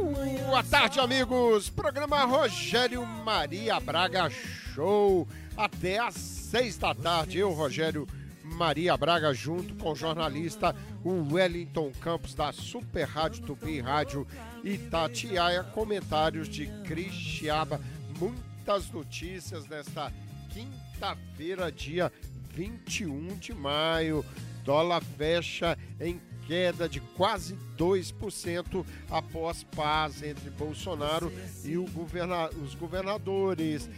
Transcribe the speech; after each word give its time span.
Boa 0.00 0.64
tarde, 0.64 0.98
amigos. 0.98 1.68
Programa 1.68 2.24
Rogério 2.24 3.04
Maria 3.04 3.78
Braga 3.78 4.30
Show. 4.30 5.28
Até 5.54 5.98
às 5.98 6.14
seis 6.14 6.78
da 6.78 6.94
tarde, 6.94 7.38
eu, 7.38 7.52
Rogério 7.52 8.08
Maria 8.42 8.96
Braga, 8.96 9.34
junto 9.34 9.74
com 9.74 9.92
o 9.92 9.94
jornalista 9.94 10.74
Wellington 11.04 11.92
Campos 12.00 12.34
da 12.34 12.50
Super 12.50 13.04
Rádio 13.06 13.42
Tupi 13.42 13.78
Rádio 13.80 14.26
Itatiaia. 14.64 15.62
Comentários 15.64 16.48
de 16.48 16.66
Cristiaba. 16.84 17.78
Muitas 18.18 18.90
notícias 18.90 19.66
nesta 19.66 20.10
quinta-feira, 20.48 21.70
dia 21.70 22.10
21 22.54 23.36
de 23.36 23.52
maio. 23.52 24.24
Dólar 24.64 25.02
fecha 25.02 25.76
em 26.00 26.18
queda 26.50 26.88
de 26.88 26.98
quase 26.98 27.56
2% 27.78 28.84
após 29.08 29.62
paz 29.62 30.20
entre 30.20 30.50
Bolsonaro 30.50 31.32
e 31.64 31.76
governa 31.76 32.50
os 32.60 32.74
governadores. 32.74 33.88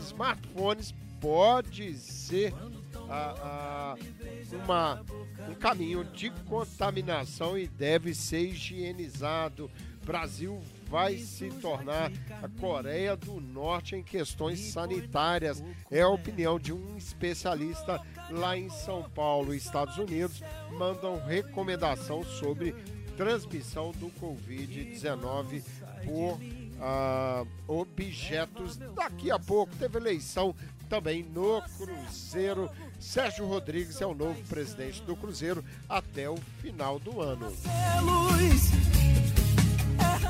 Smartphones 0.00 0.92
pode 1.20 1.94
ser 1.94 2.52
ah, 3.08 3.94
ah, 3.94 3.96
uma, 4.64 5.04
um 5.48 5.54
caminho 5.54 6.02
de 6.02 6.30
contaminação 6.48 7.56
e 7.56 7.68
deve 7.68 8.12
ser 8.12 8.40
higienizado. 8.40 9.70
Brasil 10.04 10.60
vai 10.88 11.18
se 11.18 11.50
tornar 11.50 12.10
a 12.42 12.48
Coreia 12.60 13.16
do 13.16 13.40
Norte 13.40 13.94
em 13.94 14.02
questões 14.02 14.58
sanitárias. 14.60 15.62
É 15.90 16.02
a 16.02 16.08
opinião 16.08 16.58
de 16.58 16.72
um 16.72 16.96
especialista 16.96 18.00
lá 18.30 18.56
em 18.56 18.68
São 18.70 19.08
Paulo, 19.10 19.54
Estados 19.54 19.96
Unidos, 19.98 20.42
mandam 20.72 21.18
recomendação 21.24 22.24
sobre 22.24 22.74
transmissão 23.16 23.92
do 23.92 24.08
Covid-19 24.20 25.62
por 26.04 26.38
ah, 26.80 27.44
objetos. 27.66 28.76
Daqui 28.76 29.30
a 29.30 29.38
pouco 29.38 29.74
teve 29.76 29.98
eleição 29.98 30.54
também 30.88 31.22
no 31.22 31.60
Cruzeiro. 31.76 32.70
Sérgio 32.98 33.46
Rodrigues 33.46 34.00
é 34.00 34.06
o 34.06 34.14
novo 34.14 34.40
presidente 34.44 35.02
do 35.02 35.16
Cruzeiro 35.16 35.64
até 35.88 36.30
o 36.30 36.36
final 36.60 36.98
do 36.98 37.20
ano. 37.20 37.52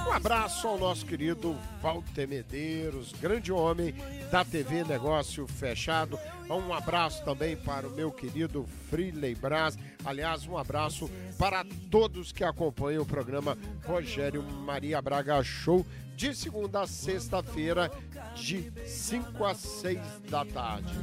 Um 0.08 0.12
abraço 0.12 0.66
ao 0.66 0.78
nosso 0.78 1.04
querido 1.04 1.54
Walter 1.82 2.26
Medeiros, 2.26 3.12
grande 3.20 3.52
homem 3.52 3.94
da 4.30 4.42
TV 4.42 4.82
Negócio 4.82 5.46
Fechado. 5.46 6.18
Um 6.48 6.72
abraço 6.72 7.22
também 7.26 7.54
para 7.54 7.86
o 7.86 7.90
meu 7.90 8.10
querido 8.10 8.66
Freeley 8.88 9.34
Braz. 9.34 9.76
Aliás, 10.02 10.46
um 10.46 10.56
abraço 10.56 11.10
para 11.38 11.62
todos 11.90 12.32
que 12.32 12.42
acompanham 12.42 13.02
o 13.02 13.06
programa 13.06 13.56
Rogério 13.84 14.42
Maria 14.42 15.02
Braga 15.02 15.42
Show 15.42 15.84
de 16.16 16.34
segunda 16.34 16.80
a 16.80 16.86
sexta-feira, 16.86 17.90
de 18.34 18.72
5 18.86 19.44
a 19.44 19.54
6 19.54 20.00
da 20.30 20.42
tarde. 20.46 20.94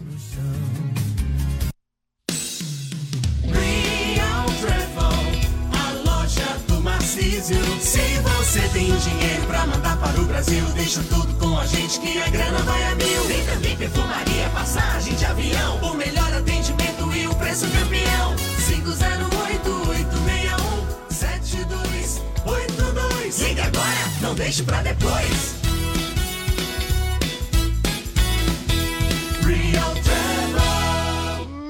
Tarcísio. 7.05 7.61
Se 7.79 8.19
você 8.19 8.67
tem 8.69 8.97
dinheiro 8.97 9.45
pra 9.45 9.67
mandar 9.67 9.95
para 9.99 10.19
o 10.19 10.25
Brasil, 10.25 10.65
deixa 10.73 11.03
tudo 11.03 11.31
com 11.35 11.59
a 11.59 11.65
gente 11.65 11.99
que 11.99 12.19
a 12.19 12.27
grana 12.29 12.57
vai 12.59 12.83
a 12.83 12.95
mil. 12.95 13.25
Tem 13.27 13.45
também 13.45 13.77
perfumaria, 13.77 14.49
passagem 14.49 15.13
de 15.15 15.23
avião, 15.23 15.77
o 15.83 15.93
melhor 15.93 16.33
atendimento 16.33 17.15
e 17.15 17.27
o 17.27 17.35
preço 17.35 17.67
campeão. 17.69 18.35
508-861-7282. 21.11 23.47
Liga 23.47 23.65
agora, 23.65 24.09
não 24.21 24.33
deixe 24.33 24.63
pra 24.63 24.81
depois. 24.81 25.55
Real 29.43 29.93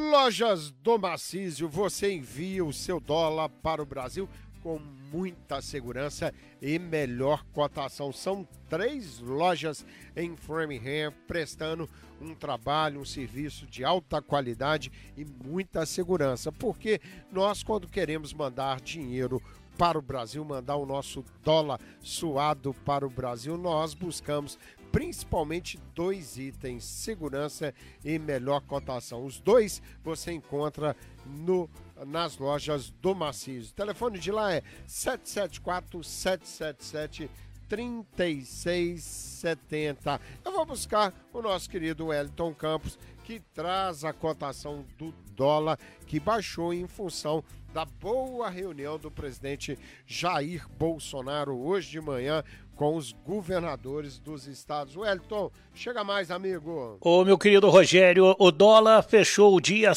Lojas 0.10 0.72
do 0.72 0.98
Macísio, 0.98 1.68
você 1.68 2.14
envia 2.14 2.64
o 2.64 2.72
seu 2.74 3.00
dólar 3.00 3.50
para 3.50 3.84
o 3.84 3.86
Brasil 3.86 4.30
com 4.66 4.82
muita 5.16 5.62
segurança 5.62 6.34
e 6.62 6.78
melhor 6.78 7.46
cotação. 7.54 8.12
São 8.12 8.46
três 8.70 9.20
lojas 9.20 9.86
em 10.14 10.36
Framingham 10.36 11.14
prestando 11.26 11.90
um 12.20 12.36
trabalho, 12.36 13.00
um 13.00 13.06
serviço 13.06 13.66
de 13.66 13.86
alta 13.86 14.22
qualidade 14.22 14.92
e 15.16 15.24
muita 15.24 15.86
segurança. 15.86 16.52
Porque 16.52 17.00
nós, 17.32 17.64
quando 17.64 17.88
queremos 17.88 18.34
mandar 18.34 18.82
dinheiro 18.82 19.42
para 19.78 19.98
o 19.98 20.02
Brasil, 20.02 20.44
mandar 20.44 20.76
o 20.76 20.86
nosso 20.86 21.24
dólar 21.44 21.80
suado 22.02 22.74
para 22.86 23.06
o 23.08 23.10
Brasil, 23.10 23.58
nós 23.58 23.94
buscamos 23.94 24.60
principalmente 24.92 25.80
dois 25.94 26.38
itens: 26.38 26.84
segurança 26.84 27.74
e 28.04 28.20
melhor 28.20 28.62
cotação. 28.62 29.26
Os 29.26 29.40
dois 29.40 29.82
você 30.04 30.34
encontra 30.34 30.96
no 31.26 31.70
nas 32.06 32.38
lojas 32.38 32.90
do 32.90 33.16
Maciço. 33.16 33.72
O 33.72 33.76
telefone 33.76 34.20
de 34.20 34.30
lá 34.32 34.54
é 34.54 34.62
774 34.88 36.04
777 36.04 37.30
3670. 37.68 40.22
Eu 40.44 40.52
vou 40.52 40.66
buscar 40.66 41.14
o 41.34 41.42
nosso 41.42 41.70
querido 41.70 42.08
Wellington 42.08 42.54
Campos, 42.54 43.00
que 43.24 43.40
traz 43.40 44.04
a 44.04 44.12
cotação 44.14 44.86
do 44.98 45.14
dólar 45.32 45.80
que 46.06 46.20
baixou 46.20 46.74
em 46.74 46.86
função 46.88 47.42
da 47.76 47.84
boa 47.84 48.50
reunião 48.50 48.98
do 48.98 49.12
presidente 49.12 49.78
Jair 50.08 50.66
Bolsonaro 50.80 51.60
hoje 51.60 51.92
de 51.92 52.00
manhã 52.00 52.42
com 52.74 52.96
os 52.96 53.12
governadores 53.12 54.18
dos 54.18 54.48
estados. 54.48 54.96
Wellington, 54.96 55.52
chega 55.74 56.02
mais, 56.02 56.32
amigo. 56.32 56.98
Ô, 57.02 57.26
meu 57.26 57.38
querido 57.38 57.70
Rogério, 57.70 58.34
o 58.40 58.50
dólar 58.50 59.04
fechou 59.04 59.54
o 59.54 59.60
dia 59.60 59.92
a 59.92 59.96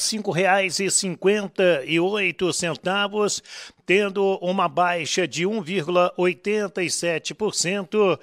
oito 2.00 2.52
centavos, 2.52 3.40
tendo 3.86 4.24
uma 4.42 4.68
baixa 4.68 5.28
de 5.28 5.44
1,87%, 5.44 8.18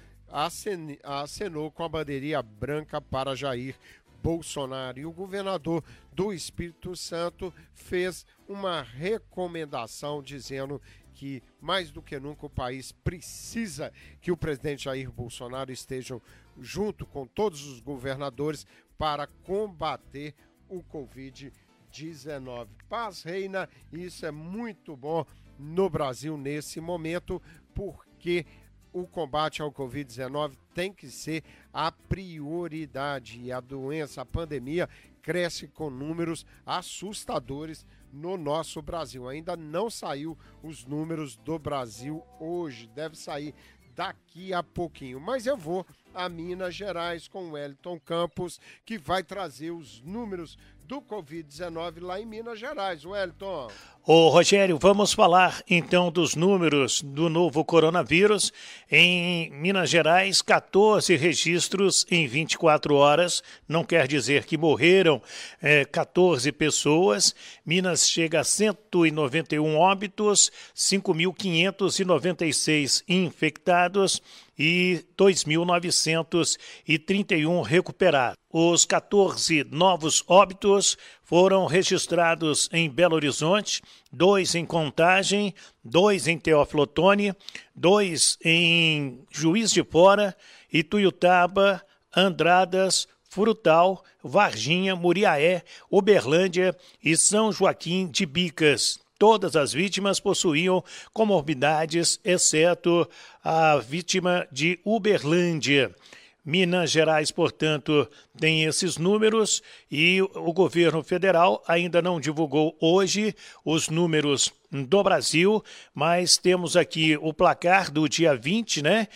acenou 1.02 1.70
com 1.72 1.82
a 1.82 1.88
bandeirinha 1.88 2.40
branca 2.40 3.00
para 3.00 3.34
Jair 3.34 3.74
Bolsonaro. 4.22 5.00
E 5.00 5.04
o 5.04 5.12
governador 5.12 5.82
do 6.12 6.32
Espírito 6.32 6.94
Santo 6.94 7.52
fez 7.74 8.24
uma 8.48 8.80
recomendação 8.80 10.22
dizendo 10.22 10.80
que, 11.14 11.42
mais 11.60 11.90
do 11.90 12.02
que 12.02 12.18
nunca, 12.18 12.46
o 12.46 12.50
país 12.50 12.92
precisa 12.92 13.92
que 14.20 14.32
o 14.32 14.36
presidente 14.36 14.84
Jair 14.84 15.10
Bolsonaro 15.10 15.70
esteja 15.72 16.20
junto 16.60 17.06
com 17.06 17.26
todos 17.26 17.66
os 17.66 17.80
governadores 17.80 18.66
para 18.98 19.26
combater 19.26 20.34
o 20.68 20.82
Covid-19. 20.82 22.68
Paz 22.88 23.22
reina, 23.22 23.68
isso 23.92 24.24
é 24.24 24.30
muito 24.30 24.96
bom 24.96 25.24
no 25.58 25.88
Brasil 25.88 26.36
nesse 26.36 26.80
momento, 26.80 27.40
porque 27.74 28.12
que 28.22 28.46
o 28.92 29.04
combate 29.04 29.60
ao 29.60 29.72
Covid-19 29.72 30.56
tem 30.72 30.92
que 30.92 31.08
ser 31.08 31.42
a 31.72 31.90
prioridade. 31.90 33.40
E 33.40 33.50
a 33.50 33.58
doença, 33.58 34.22
a 34.22 34.24
pandemia, 34.24 34.88
cresce 35.20 35.66
com 35.66 35.90
números 35.90 36.46
assustadores 36.64 37.84
no 38.12 38.36
nosso 38.36 38.82
Brasil. 38.82 39.28
Ainda 39.28 39.56
não 39.56 39.88
saiu 39.88 40.36
os 40.62 40.84
números 40.84 41.36
do 41.36 41.58
Brasil 41.58 42.22
hoje, 42.38 42.86
deve 42.88 43.16
sair 43.16 43.54
daqui 43.94 44.52
a 44.52 44.62
pouquinho. 44.62 45.20
Mas 45.20 45.46
eu 45.46 45.56
vou 45.56 45.86
a 46.14 46.28
Minas 46.28 46.74
Gerais 46.74 47.26
com 47.26 47.44
o 47.44 47.52
Wellington 47.52 47.98
Campos, 48.00 48.60
que 48.84 48.98
vai 48.98 49.22
trazer 49.22 49.70
os 49.70 50.00
números 50.02 50.58
do 50.84 51.00
Covid-19 51.00 52.02
lá 52.02 52.20
em 52.20 52.26
Minas 52.26 52.58
Gerais. 52.58 53.04
Wellington. 53.04 53.70
Ô 54.04 54.31
Rogério, 54.31 54.81
vamos 54.81 55.12
falar 55.12 55.62
então 55.70 56.10
dos 56.10 56.34
números 56.34 57.02
do 57.02 57.28
novo 57.28 57.64
coronavírus. 57.64 58.52
Em 58.90 59.49
Minas 59.52 59.90
Gerais, 59.90 60.43
14 60.43 61.14
registros 61.14 62.04
em 62.10 62.26
24 62.26 62.96
horas. 62.96 63.44
Não 63.69 63.84
quer 63.84 64.08
dizer 64.08 64.44
que 64.44 64.58
morreram 64.58 65.22
é, 65.62 65.84
14 65.84 66.50
pessoas. 66.50 67.32
Minas 67.64 68.10
chega 68.10 68.40
a 68.40 68.44
191 68.44 69.76
óbitos, 69.76 70.50
5.596 70.75 73.05
infectados 73.08 74.20
e 74.58 75.05
2.931 75.16 77.62
recuperados. 77.62 78.37
Os 78.52 78.84
14 78.84 79.62
novos 79.70 80.25
óbitos 80.26 80.98
foram 81.32 81.64
registrados 81.64 82.69
em 82.70 82.90
Belo 82.90 83.14
Horizonte, 83.14 83.81
dois 84.12 84.55
em 84.55 84.67
Contagem, 84.67 85.55
dois 85.82 86.29
em 86.29 86.37
Teófilo 86.37 86.82
Otoni, 86.82 87.34
dois 87.75 88.37
em 88.44 89.19
Juiz 89.31 89.73
de 89.73 89.82
Fora, 89.82 90.37
Ituiutaba, 90.70 91.82
Andradas, 92.14 93.08
Frutal, 93.23 94.05
Varginha, 94.23 94.94
Muriaé, 94.94 95.62
Uberlândia 95.90 96.76
e 97.02 97.17
São 97.17 97.50
Joaquim 97.50 98.08
de 98.08 98.26
Bicas. 98.26 99.00
Todas 99.19 99.56
as 99.56 99.73
vítimas 99.73 100.20
possuíam 100.20 100.84
comorbidades, 101.14 102.20
exceto 102.23 103.08
a 103.43 103.79
vítima 103.79 104.46
de 104.52 104.79
Uberlândia. 104.84 105.94
Minas 106.44 106.90
Gerais, 106.90 107.30
portanto, 107.30 108.08
tem 108.36 108.64
esses 108.64 108.96
números 108.96 109.62
e 109.88 110.20
o 110.20 110.52
governo 110.52 111.00
federal 111.02 111.62
ainda 111.68 112.02
não 112.02 112.18
divulgou 112.18 112.76
hoje 112.80 113.32
os 113.64 113.88
números 113.88 114.52
do 114.68 115.04
Brasil, 115.04 115.62
mas 115.94 116.36
temos 116.36 116.76
aqui 116.76 117.16
o 117.20 117.32
placar 117.32 117.92
do 117.92 118.08
dia 118.08 118.34
20, 118.34 118.82
né? 118.82 119.06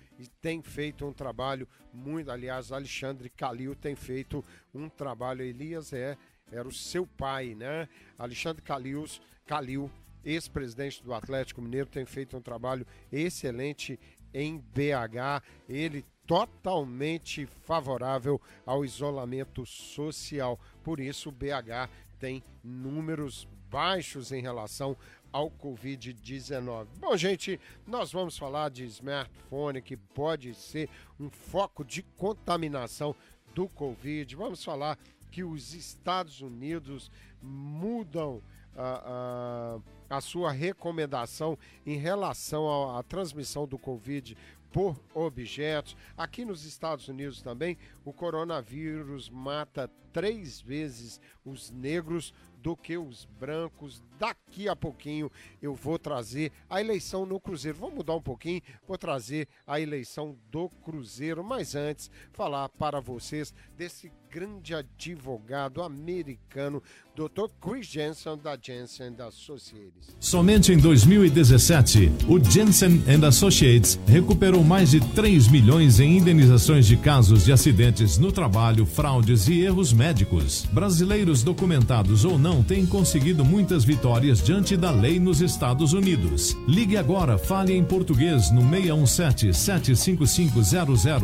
tem 0.41 0.61
feito 0.61 1.05
um 1.05 1.13
trabalho 1.13 1.67
muito, 1.93 2.29
aliás, 2.31 2.71
Alexandre 2.71 3.29
Calil 3.29 3.75
tem 3.75 3.95
feito 3.95 4.43
um 4.73 4.87
trabalho, 4.87 5.43
Elias 5.43 5.93
é 5.93 6.17
era 6.51 6.67
o 6.67 6.71
seu 6.71 7.07
pai, 7.07 7.55
né? 7.55 7.87
Alexandre 8.17 8.61
Calil, 8.61 9.05
Calil 9.45 9.89
ex-presidente 10.23 11.01
do 11.03 11.13
Atlético 11.13 11.61
Mineiro, 11.61 11.89
tem 11.89 12.05
feito 12.05 12.37
um 12.37 12.41
trabalho 12.41 12.85
excelente 13.11 13.99
em 14.33 14.57
BH. 14.57 15.43
Ele 15.67 16.05
totalmente 16.31 17.45
favorável 17.45 18.39
ao 18.65 18.85
isolamento 18.85 19.65
social. 19.65 20.57
Por 20.81 21.01
isso, 21.01 21.27
o 21.27 21.31
BH 21.33 21.89
tem 22.17 22.41
números 22.63 23.45
baixos 23.69 24.31
em 24.31 24.41
relação 24.41 24.95
ao 25.29 25.51
Covid-19. 25.51 26.87
Bom, 27.01 27.17
gente, 27.17 27.59
nós 27.85 28.13
vamos 28.13 28.37
falar 28.37 28.69
de 28.69 28.85
smartphone 28.85 29.81
que 29.81 29.97
pode 29.97 30.55
ser 30.55 30.89
um 31.19 31.29
foco 31.29 31.83
de 31.83 32.01
contaminação 32.01 33.13
do 33.53 33.67
Covid. 33.67 34.33
Vamos 34.37 34.63
falar 34.63 34.97
que 35.31 35.43
os 35.43 35.73
Estados 35.73 36.39
Unidos 36.39 37.11
mudam 37.41 38.41
a, 38.73 39.81
a, 40.09 40.17
a 40.17 40.21
sua 40.21 40.53
recomendação 40.53 41.57
em 41.85 41.97
relação 41.97 42.95
à 42.95 43.03
transmissão 43.03 43.67
do 43.67 43.77
Covid 43.77 44.37
por 44.71 44.99
objetos. 45.13 45.95
Aqui 46.17 46.45
nos 46.45 46.65
Estados 46.65 47.07
Unidos 47.07 47.41
também, 47.41 47.77
o 48.05 48.13
coronavírus 48.13 49.29
mata 49.29 49.89
três 50.11 50.59
vezes 50.61 51.19
os 51.45 51.71
negros 51.71 52.33
do 52.57 52.77
que 52.77 52.97
os 52.97 53.25
brancos. 53.39 54.03
Daqui 54.19 54.69
a 54.69 54.75
pouquinho 54.75 55.31
eu 55.61 55.73
vou 55.73 55.97
trazer 55.97 56.51
a 56.69 56.79
eleição 56.79 57.25
no 57.25 57.39
Cruzeiro. 57.39 57.77
Vou 57.77 57.91
mudar 57.91 58.15
um 58.15 58.21
pouquinho, 58.21 58.61
vou 58.87 58.97
trazer 58.97 59.47
a 59.65 59.79
eleição 59.79 60.37
do 60.51 60.69
Cruzeiro, 60.69 61.43
mas 61.43 61.75
antes 61.75 62.11
falar 62.31 62.69
para 62.69 62.99
vocês 62.99 63.53
desse 63.75 64.11
grande 64.29 64.75
advogado 64.75 65.81
americano, 65.81 66.81
Dr. 67.15 67.49
Chris 67.61 67.87
Jensen 67.87 68.39
da 68.41 68.57
Jensen 68.61 69.13
Associates. 69.19 70.15
Somente 70.19 70.71
em 70.71 70.77
2017, 70.77 72.11
o 72.29 72.39
Jensen 72.39 73.03
Associates 73.27 73.99
recuperou 74.07 74.63
mais 74.63 74.91
de 74.91 75.01
3 75.01 75.49
milhões 75.49 75.99
em 75.99 76.17
indenizações 76.17 76.87
de 76.87 76.95
casos 76.95 77.43
de 77.43 77.51
acidentes 77.51 78.17
no 78.17 78.31
trabalho, 78.31 78.85
fraudes 78.85 79.49
e 79.49 79.59
erros 79.59 79.91
médicos. 79.91 80.65
Brasileiros 80.71 81.43
documentados 81.43 82.23
ou 82.23 82.39
não 82.39 82.63
têm 82.63 82.85
conseguido 82.85 83.43
muitas 83.43 83.83
vitórias 83.83 84.41
diante 84.41 84.77
da 84.77 84.91
lei 84.91 85.19
nos 85.19 85.41
Estados 85.41 85.91
Unidos. 85.91 86.55
Ligue 86.67 86.95
agora, 86.95 87.37
fale 87.37 87.73
em 87.73 87.83
português 87.83 88.49
no 88.49 88.61
617 88.61 89.53
755 89.53 90.61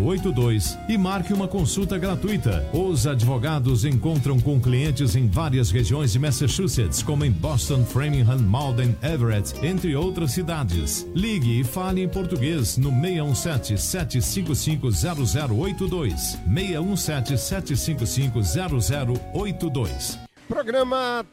0082 0.02 0.78
e 0.90 0.98
marque 0.98 1.32
uma 1.32 1.48
consulta 1.48 1.98
gratuita. 1.98 2.68
Os 2.74 2.98
os 2.98 3.06
advogados 3.06 3.86
encontram 3.86 4.40
com 4.40 4.60
clientes 4.60 5.16
em 5.16 5.28
várias 5.28 5.70
regiões 5.78 6.12
de 6.12 6.18
Massachusetts, 6.18 7.04
como 7.04 7.24
em 7.24 7.32
Boston, 7.32 7.86
Framingham, 7.86 8.40
Malden, 8.40 8.98
Everett, 9.04 9.54
entre 9.64 9.96
outras 9.96 10.32
cidades. 10.32 11.06
Ligue 11.14 11.60
e 11.60 11.64
fale 11.64 12.02
em 12.02 12.10
português 12.10 12.78
no 12.78 12.90
617 12.90 13.80
755 13.80 14.92
0082. 14.92 16.40
617 16.52 17.38
755 17.38 18.42
0082. 19.34 20.20
Programa 20.48 21.24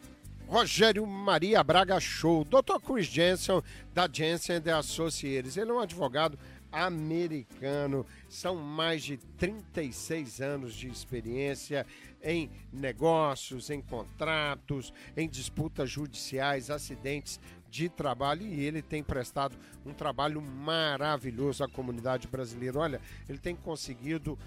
Rogério 0.47 1.07
Maria 1.07 1.65
Braga 1.65 1.99
Show. 1.99 2.45
Dr. 2.45 2.79
Chris 2.87 3.07
Jensen, 3.07 3.63
da 3.95 4.07
Jensen 4.13 4.61
The 4.61 4.73
Associates. 4.73 5.57
Ele 5.57 5.71
é 5.71 5.75
um 5.75 5.81
advogado 5.81 6.39
americano. 6.75 8.05
São 8.29 8.57
mais 8.57 9.03
de 9.03 9.17
36 9.39 10.41
anos 10.41 10.75
de 10.75 10.89
experiência 10.89 11.87
em 12.23 12.51
negócios, 12.73 13.71
em 13.71 13.81
contratos, 13.81 14.93
em 15.17 15.29
disputas 15.29 15.91
judiciais, 15.91 16.71
acidentes 16.71 17.39
de 17.71 17.89
trabalho 17.89 18.47
e 18.47 18.65
ele 18.65 18.81
tem 18.81 19.03
prestado 19.03 19.57
um 19.85 19.93
trabalho 19.93 20.41
maravilhoso 20.41 21.65
à 21.65 21.69
comunidade 21.69 22.29
brasileira. 22.29 22.79
Olha, 22.79 23.01
ele 23.29 23.39
tem 23.39 23.57
conseguido 23.57 24.39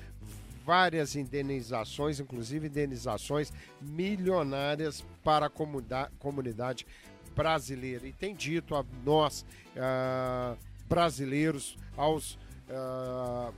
várias 0.66 1.16
indenizações, 1.16 2.20
inclusive 2.20 2.68
indenizações 2.68 3.54
milionárias 3.82 5.06
para 5.24 5.46
a 5.46 5.50
comunidade 5.50 6.86
brasileira. 7.36 8.08
E 8.08 8.12
tem 8.12 8.36
dito 8.36 8.76
a 8.76 8.84
nós, 9.06 9.46
uh, 9.76 10.58
brasileiros, 10.88 11.78
aos, 11.96 12.36
uh, 12.70 13.54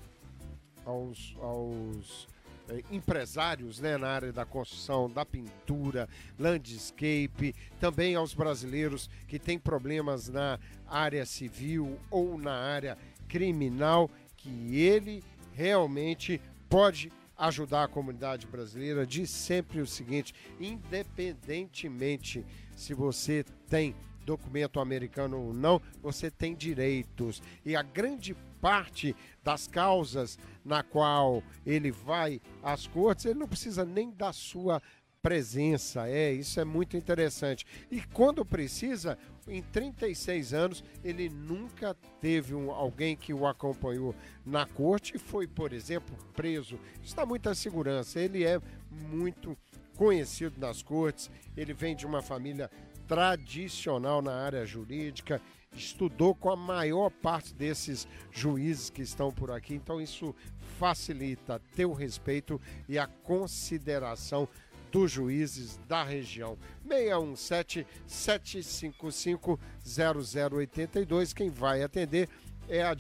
aos, 0.86 1.36
aos 1.40 2.28
eh, 2.70 2.84
empresários 2.92 3.80
né, 3.80 3.98
na 3.98 4.08
área 4.08 4.32
da 4.32 4.46
construção, 4.46 5.10
da 5.10 5.26
pintura, 5.26 6.08
landscape, 6.38 7.56
também 7.80 8.16
aos 8.16 8.34
brasileiros 8.34 9.10
que 9.28 9.40
têm 9.40 9.58
problemas 9.58 10.30
na 10.30 10.60
área 10.88 11.26
civil 11.26 12.00
ou 12.12 12.38
na 12.38 12.54
área 12.54 12.98
criminal, 13.28 14.10
que 14.38 14.78
ele 14.78 15.24
realmente 15.54 16.40
pode 16.70 17.12
ajudar 17.38 17.86
a 17.86 17.88
comunidade 17.88 18.46
brasileira. 18.46 19.06
Diz 19.06 19.30
sempre 19.30 19.82
o 19.82 19.88
seguinte: 19.88 20.34
independentemente 20.60 22.46
se 22.76 22.94
você 22.94 23.44
tem 23.68 23.96
documento 24.26 24.80
americano 24.80 25.40
ou 25.40 25.54
não, 25.54 25.82
você 26.02 26.30
tem 26.30 26.56
direitos. 26.56 27.42
E 27.66 27.76
a 27.76 27.82
grande 27.82 28.36
parte 28.62 29.16
das 29.44 29.68
causas 29.68 30.38
na 30.64 30.84
qual 30.84 31.42
ele 31.66 31.92
vai 31.92 32.42
às 32.62 32.88
cortes, 32.88 33.26
ele 33.26 33.40
não 33.40 33.48
precisa 33.48 33.86
nem 33.86 34.12
da 34.12 34.34
sua 34.34 34.82
presença. 35.22 36.08
É, 36.08 36.32
isso 36.32 36.60
é 36.60 36.66
muito 36.66 36.96
interessante. 36.96 37.66
E 37.92 38.02
quando 38.02 38.46
precisa, 38.46 39.18
em 39.48 39.62
36 39.62 40.54
anos, 40.54 40.84
ele 41.04 41.30
nunca 41.30 41.96
teve 42.22 42.54
um, 42.54 42.72
alguém 42.72 43.16
que 43.16 43.34
o 43.34 43.46
acompanhou 43.46 44.16
na 44.46 44.66
corte 44.66 45.16
e 45.16 45.20
foi, 45.20 45.48
por 45.48 45.74
exemplo, 45.74 46.16
preso. 46.34 46.80
Isso 47.04 47.16
dá 47.16 47.26
muita 47.26 47.54
segurança. 47.54 48.20
Ele 48.20 48.44
é 48.44 48.62
muito 48.92 49.58
conhecido 50.00 50.58
nas 50.58 50.82
cortes, 50.82 51.30
ele 51.58 51.74
vem 51.74 51.94
de 51.94 52.06
uma 52.06 52.22
família 52.22 52.72
tradicional 53.10 54.22
na 54.22 54.36
área 54.36 54.64
jurídica, 54.68 55.42
estudou 55.74 56.36
com 56.36 56.52
a 56.52 56.56
maior 56.56 57.10
parte 57.10 57.56
desses 57.56 58.08
juízes 58.32 58.92
que 58.92 59.02
estão 59.02 59.32
por 59.32 59.50
aqui, 59.50 59.74
então 59.74 60.00
isso 60.00 60.36
facilita 60.78 61.60
ter 61.76 61.86
o 61.86 61.94
respeito 61.94 62.62
e 62.88 63.00
a 63.00 63.08
consideração 63.08 64.48
dos 64.92 65.12
juízes 65.12 65.80
da 65.88 66.04
região. 66.04 66.56
617 66.88 67.88
755 68.08 69.60
0082. 69.84 71.34
Quem 71.34 71.50
vai 71.50 71.82
atender 71.82 72.30
é 72.68 72.84
a, 72.84 72.96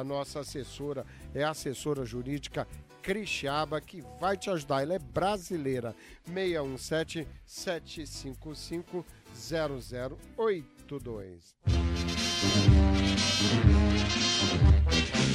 a, 0.00 0.04
nossa 0.04 0.40
assessora, 0.40 1.06
é 1.32 1.44
a 1.44 1.50
assessora 1.50 2.04
jurídica 2.04 2.66
Cristiaba, 3.02 3.80
que 3.80 4.02
vai 4.20 4.36
te 4.36 4.48
ajudar. 4.48 4.82
Ela 4.82 4.94
é 4.94 4.98
brasileira. 4.98 5.94
617 6.24 7.26
755 7.44 9.04
0082. 9.34 11.56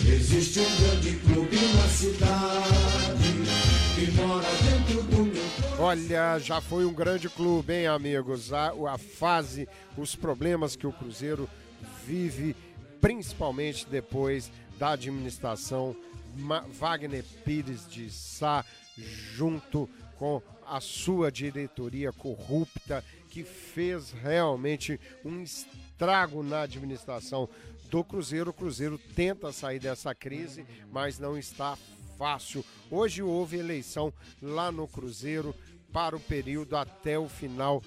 Existe 0.08 0.60
um 0.60 0.76
grande 0.78 1.16
clube 1.20 1.58
na 1.76 1.88
cidade 1.88 3.34
que 3.96 4.12
mora 4.12 4.48
dentro 4.64 5.04
do 5.04 5.26
meu 5.26 5.48
Olha, 5.80 6.40
já 6.40 6.60
foi 6.60 6.86
um 6.86 6.94
grande 6.94 7.30
clube, 7.30 7.74
hein, 7.74 7.86
amigos? 7.88 8.52
A, 8.52 8.74
a 8.90 8.98
fase, 8.98 9.70
os 9.96 10.16
problemas 10.16 10.76
que 10.76 10.88
o 10.88 10.92
Cruzeiro 10.92 11.48
vive, 12.06 12.56
principalmente 13.00 13.88
depois 13.88 14.52
da 14.80 14.90
administração 14.92 15.96
Wagner 16.80 17.24
Pires 17.46 17.88
de 17.88 18.10
Sá, 18.10 18.66
junto 18.98 19.88
com 20.18 20.42
a 20.66 20.80
sua 20.80 21.32
diretoria 21.32 22.12
corrupta, 22.12 23.04
que 23.30 23.44
fez 23.44 24.12
realmente 24.12 25.00
um 25.24 25.42
estrago 25.42 26.44
na 26.44 26.62
administração 26.62 27.50
do 27.90 28.04
Cruzeiro. 28.04 28.52
O 28.52 28.54
Cruzeiro 28.54 28.98
tenta 29.16 29.52
sair 29.52 29.80
dessa 29.80 30.14
crise, 30.16 30.66
mas 30.92 31.20
não 31.20 31.38
está 31.38 31.78
fácil. 32.18 32.64
Hoje 32.90 33.22
houve 33.22 33.58
eleição 33.58 34.14
lá 34.42 34.72
no 34.72 34.88
Cruzeiro 34.88 35.54
para 35.92 36.16
o 36.16 36.20
período 36.20 36.76
até 36.76 37.18
o 37.18 37.30
final 37.30 37.82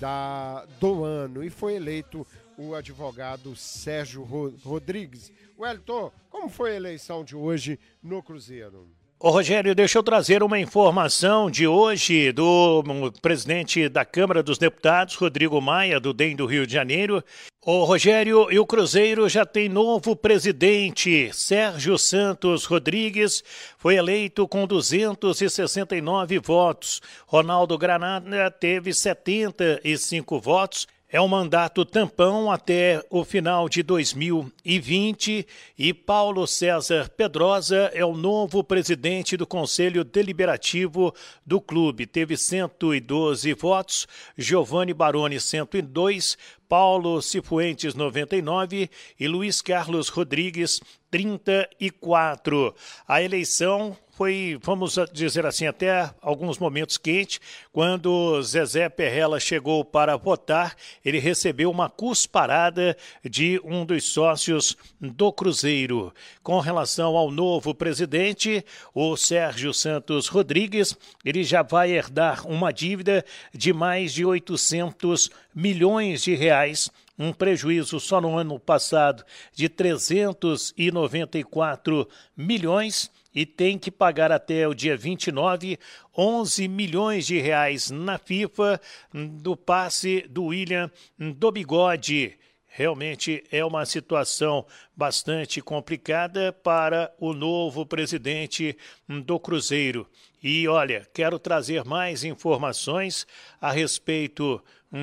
da, 0.00 0.64
do 0.80 1.04
ano 1.04 1.44
e 1.44 1.50
foi 1.50 1.74
eleito 1.74 2.26
o 2.56 2.74
advogado 2.74 3.54
Sérgio 3.56 4.22
Rodrigues. 4.62 5.32
Wellington, 5.58 6.12
como 6.30 6.48
foi 6.48 6.72
a 6.72 6.76
eleição 6.76 7.24
de 7.24 7.36
hoje 7.36 7.78
no 8.02 8.22
Cruzeiro? 8.22 8.88
Ô 9.26 9.30
Rogério, 9.30 9.74
deixa 9.74 9.96
eu 9.96 10.02
trazer 10.02 10.42
uma 10.42 10.58
informação 10.58 11.50
de 11.50 11.66
hoje 11.66 12.30
do 12.30 12.84
presidente 13.22 13.88
da 13.88 14.04
Câmara 14.04 14.42
dos 14.42 14.58
Deputados, 14.58 15.14
Rodrigo 15.14 15.58
Maia, 15.62 15.98
do 15.98 16.12
DEM 16.12 16.36
do 16.36 16.44
Rio 16.44 16.66
de 16.66 16.74
Janeiro. 16.74 17.24
Ô 17.64 17.84
Rogério, 17.84 18.52
e 18.52 18.58
o 18.58 18.66
Cruzeiro 18.66 19.26
já 19.26 19.46
tem 19.46 19.66
novo 19.66 20.14
presidente. 20.14 21.30
Sérgio 21.32 21.96
Santos 21.96 22.66
Rodrigues 22.66 23.42
foi 23.78 23.94
eleito 23.94 24.46
com 24.46 24.66
269 24.66 26.38
votos. 26.38 27.00
Ronaldo 27.26 27.78
Granada 27.78 28.50
teve 28.50 28.92
75 28.92 30.38
votos 30.38 30.86
é 31.14 31.20
um 31.20 31.28
mandato 31.28 31.84
tampão 31.84 32.50
até 32.50 33.00
o 33.08 33.24
final 33.24 33.68
de 33.68 33.84
2020 33.84 35.46
e 35.78 35.94
Paulo 35.94 36.44
César 36.44 37.08
Pedrosa 37.08 37.88
é 37.94 38.04
o 38.04 38.16
novo 38.16 38.64
presidente 38.64 39.36
do 39.36 39.46
Conselho 39.46 40.02
Deliberativo 40.02 41.14
do 41.46 41.60
clube. 41.60 42.04
Teve 42.04 42.36
112 42.36 43.54
votos, 43.54 44.08
Giovanni 44.36 44.92
Baroni 44.92 45.38
102, 45.38 46.36
Paulo 46.68 47.22
Cifuentes 47.22 47.94
99 47.94 48.90
e 49.20 49.28
Luiz 49.28 49.62
Carlos 49.62 50.08
Rodrigues 50.08 50.80
34. 51.12 52.74
A 53.06 53.22
eleição 53.22 53.96
foi, 54.16 54.56
vamos 54.62 54.96
dizer 55.12 55.44
assim, 55.44 55.66
até 55.66 56.08
alguns 56.22 56.58
momentos 56.58 56.96
quente. 56.96 57.40
Quando 57.72 58.40
Zezé 58.42 58.88
Perrella 58.88 59.40
chegou 59.40 59.84
para 59.84 60.16
votar, 60.16 60.76
ele 61.04 61.18
recebeu 61.18 61.68
uma 61.68 61.90
cusparada 61.90 62.96
de 63.28 63.60
um 63.64 63.84
dos 63.84 64.04
sócios 64.04 64.76
do 65.00 65.32
Cruzeiro. 65.32 66.14
Com 66.44 66.60
relação 66.60 67.16
ao 67.16 67.28
novo 67.30 67.74
presidente, 67.74 68.64
o 68.94 69.16
Sérgio 69.16 69.74
Santos 69.74 70.28
Rodrigues, 70.28 70.96
ele 71.24 71.42
já 71.42 71.62
vai 71.62 71.90
herdar 71.90 72.46
uma 72.46 72.72
dívida 72.72 73.24
de 73.52 73.72
mais 73.72 74.12
de 74.12 74.24
800 74.24 75.28
milhões 75.52 76.22
de 76.22 76.36
reais 76.36 76.88
um 77.16 77.32
prejuízo 77.32 78.00
só 78.00 78.20
no 78.20 78.36
ano 78.36 78.58
passado 78.58 79.24
de 79.52 79.68
394 79.68 82.08
milhões 82.36 83.08
e 83.34 83.44
tem 83.44 83.78
que 83.78 83.90
pagar 83.90 84.30
até 84.30 84.68
o 84.68 84.74
dia 84.74 84.96
29 84.96 85.78
11 86.16 86.68
milhões 86.68 87.26
de 87.26 87.40
reais 87.40 87.90
na 87.90 88.18
FIFA 88.18 88.80
do 89.12 89.56
passe 89.56 90.22
do 90.28 90.44
William 90.44 90.90
do 91.18 91.50
Bigode. 91.50 92.38
Realmente 92.76 93.44
é 93.52 93.64
uma 93.64 93.86
situação 93.86 94.66
bastante 94.96 95.60
complicada 95.60 96.52
para 96.52 97.12
o 97.20 97.32
novo 97.32 97.86
presidente 97.86 98.76
do 99.08 99.38
Cruzeiro. 99.38 100.08
E 100.42 100.66
olha, 100.68 101.08
quero 101.14 101.38
trazer 101.38 101.84
mais 101.84 102.24
informações 102.24 103.26
a 103.60 103.70
respeito 103.70 104.62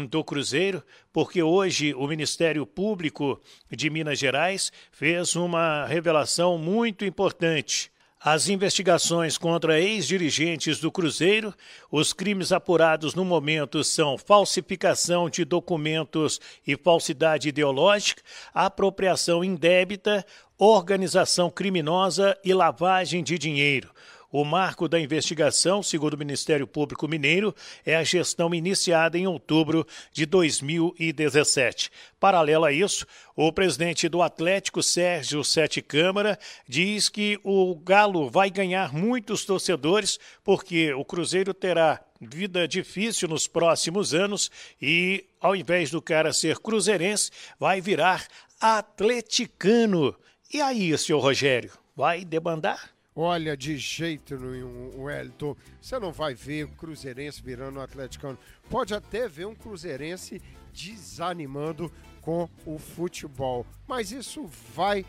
do 0.09 0.23
Cruzeiro, 0.23 0.83
porque 1.11 1.41
hoje 1.43 1.93
o 1.93 2.07
Ministério 2.07 2.65
Público 2.65 3.41
de 3.69 3.89
Minas 3.89 4.19
Gerais 4.19 4.71
fez 4.91 5.35
uma 5.35 5.85
revelação 5.85 6.57
muito 6.57 7.03
importante. 7.03 7.90
As 8.23 8.47
investigações 8.47 9.35
contra 9.35 9.81
ex-dirigentes 9.81 10.79
do 10.79 10.91
Cruzeiro, 10.91 11.55
os 11.89 12.13
crimes 12.13 12.51
apurados 12.51 13.15
no 13.15 13.25
momento 13.25 13.83
são 13.83 14.15
falsificação 14.15 15.27
de 15.27 15.43
documentos 15.43 16.39
e 16.65 16.77
falsidade 16.77 17.49
ideológica, 17.49 18.21
apropriação 18.53 19.43
indébita, 19.43 20.23
organização 20.55 21.49
criminosa 21.49 22.37
e 22.45 22.53
lavagem 22.53 23.23
de 23.23 23.39
dinheiro. 23.39 23.89
O 24.31 24.45
marco 24.45 24.87
da 24.87 24.97
investigação, 24.97 25.83
segundo 25.83 26.13
o 26.13 26.17
Ministério 26.17 26.65
Público 26.65 27.05
Mineiro, 27.05 27.53
é 27.85 27.97
a 27.97 28.03
gestão 28.03 28.55
iniciada 28.55 29.17
em 29.17 29.27
outubro 29.27 29.85
de 30.13 30.25
2017. 30.25 31.91
Paralelo 32.17 32.63
a 32.63 32.71
isso, 32.71 33.05
o 33.35 33.51
presidente 33.51 34.07
do 34.07 34.21
Atlético, 34.21 34.81
Sérgio 34.81 35.43
Sete 35.43 35.81
Câmara, 35.81 36.39
diz 36.65 37.09
que 37.09 37.37
o 37.43 37.75
Galo 37.75 38.29
vai 38.29 38.49
ganhar 38.49 38.93
muitos 38.93 39.43
torcedores 39.43 40.17
porque 40.45 40.93
o 40.93 41.03
Cruzeiro 41.03 41.53
terá 41.53 42.01
vida 42.21 42.65
difícil 42.65 43.27
nos 43.27 43.47
próximos 43.47 44.13
anos 44.13 44.49
e, 44.81 45.25
ao 45.41 45.57
invés 45.57 45.91
do 45.91 46.01
cara 46.01 46.31
ser 46.31 46.59
cruzeirense, 46.59 47.31
vai 47.59 47.81
virar 47.81 48.25
atleticano. 48.61 50.15
E 50.53 50.61
aí, 50.61 50.97
senhor 50.97 51.19
Rogério, 51.19 51.73
vai 51.93 52.23
debandar? 52.23 53.00
Olha, 53.15 53.57
de 53.57 53.77
jeito 53.77 54.37
nenhum, 54.37 55.01
Wellington. 55.01 55.55
Você 55.81 55.99
não 55.99 56.11
vai 56.11 56.33
ver 56.33 56.63
o 56.63 56.69
Cruzeirense 56.69 57.41
virando 57.41 57.79
um 57.79 57.81
atleticano. 57.81 58.37
Pode 58.69 58.93
até 58.93 59.27
ver 59.27 59.45
um 59.47 59.55
Cruzeirense 59.55 60.41
desanimando 60.73 61.91
com 62.21 62.47
o 62.65 62.79
futebol. 62.79 63.65
Mas 63.85 64.11
isso 64.11 64.45
vai 64.73 65.05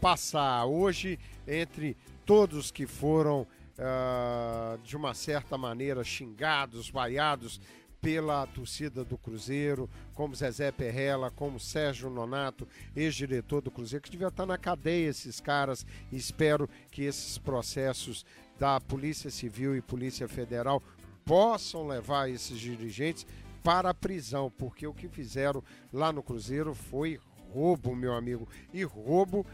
passar. 0.00 0.64
Hoje, 0.64 1.18
entre 1.46 1.94
todos 2.24 2.70
que 2.70 2.86
foram 2.86 3.42
uh, 3.42 4.78
de 4.82 4.96
uma 4.96 5.12
certa 5.12 5.58
maneira, 5.58 6.02
xingados, 6.02 6.88
vaiados 6.88 7.60
pela 8.02 8.44
torcida 8.48 9.04
do 9.04 9.16
Cruzeiro, 9.16 9.88
como 10.12 10.34
Zezé 10.34 10.72
Perrella, 10.72 11.30
como 11.30 11.60
Sérgio 11.60 12.10
Nonato, 12.10 12.66
ex-diretor 12.96 13.62
do 13.62 13.70
Cruzeiro, 13.70 14.02
que 14.02 14.10
devia 14.10 14.26
estar 14.26 14.44
na 14.44 14.58
cadeia 14.58 15.08
esses 15.08 15.40
caras. 15.40 15.86
E 16.10 16.16
espero 16.16 16.68
que 16.90 17.04
esses 17.04 17.38
processos 17.38 18.26
da 18.58 18.80
Polícia 18.80 19.30
Civil 19.30 19.76
e 19.76 19.80
Polícia 19.80 20.28
Federal 20.28 20.82
possam 21.24 21.86
levar 21.86 22.28
esses 22.28 22.58
dirigentes 22.58 23.24
para 23.62 23.90
a 23.90 23.94
prisão, 23.94 24.50
porque 24.50 24.84
o 24.84 24.92
que 24.92 25.08
fizeram 25.08 25.62
lá 25.92 26.12
no 26.12 26.24
Cruzeiro 26.24 26.74
foi 26.74 27.20
roubo, 27.52 27.94
meu 27.94 28.14
amigo. 28.14 28.48
E 28.72 28.82
roubo 28.82 29.46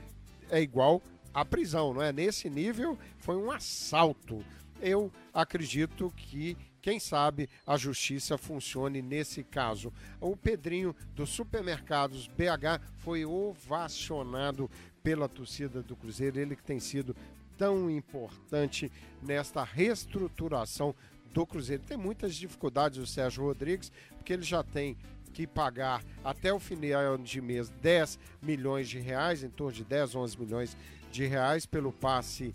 é 0.50 0.62
igual 0.62 1.02
a 1.34 1.44
prisão, 1.44 1.92
não 1.92 2.00
é? 2.00 2.10
Nesse 2.12 2.48
nível 2.48 2.98
foi 3.18 3.36
um 3.36 3.50
assalto. 3.50 4.42
Eu 4.80 5.12
acredito 5.34 6.10
que 6.16 6.56
quem 6.88 6.98
sabe 6.98 7.50
a 7.66 7.76
justiça 7.76 8.38
funcione 8.38 9.02
nesse 9.02 9.44
caso. 9.44 9.92
O 10.18 10.34
Pedrinho 10.34 10.96
dos 11.14 11.28
supermercados 11.28 12.26
BH 12.28 12.80
foi 12.96 13.26
ovacionado 13.26 14.70
pela 15.02 15.28
torcida 15.28 15.82
do 15.82 15.94
Cruzeiro, 15.94 16.40
ele 16.40 16.56
que 16.56 16.64
tem 16.64 16.80
sido 16.80 17.14
tão 17.58 17.90
importante 17.90 18.90
nesta 19.20 19.62
reestruturação 19.62 20.94
do 21.30 21.46
Cruzeiro. 21.46 21.82
Tem 21.82 21.98
muitas 21.98 22.34
dificuldades 22.34 22.98
o 22.98 23.06
Sérgio 23.06 23.44
Rodrigues, 23.44 23.92
porque 24.16 24.32
ele 24.32 24.42
já 24.42 24.62
tem 24.62 24.96
que 25.34 25.46
pagar 25.46 26.02
até 26.24 26.54
o 26.54 26.58
final 26.58 27.18
de 27.18 27.42
mês 27.42 27.68
10 27.82 28.18
milhões 28.40 28.88
de 28.88 28.98
reais, 28.98 29.44
em 29.44 29.50
torno 29.50 29.74
de 29.74 29.84
10, 29.84 30.14
11 30.14 30.40
milhões 30.40 30.74
de 31.12 31.26
reais 31.26 31.66
pelo 31.66 31.92
passe 31.92 32.54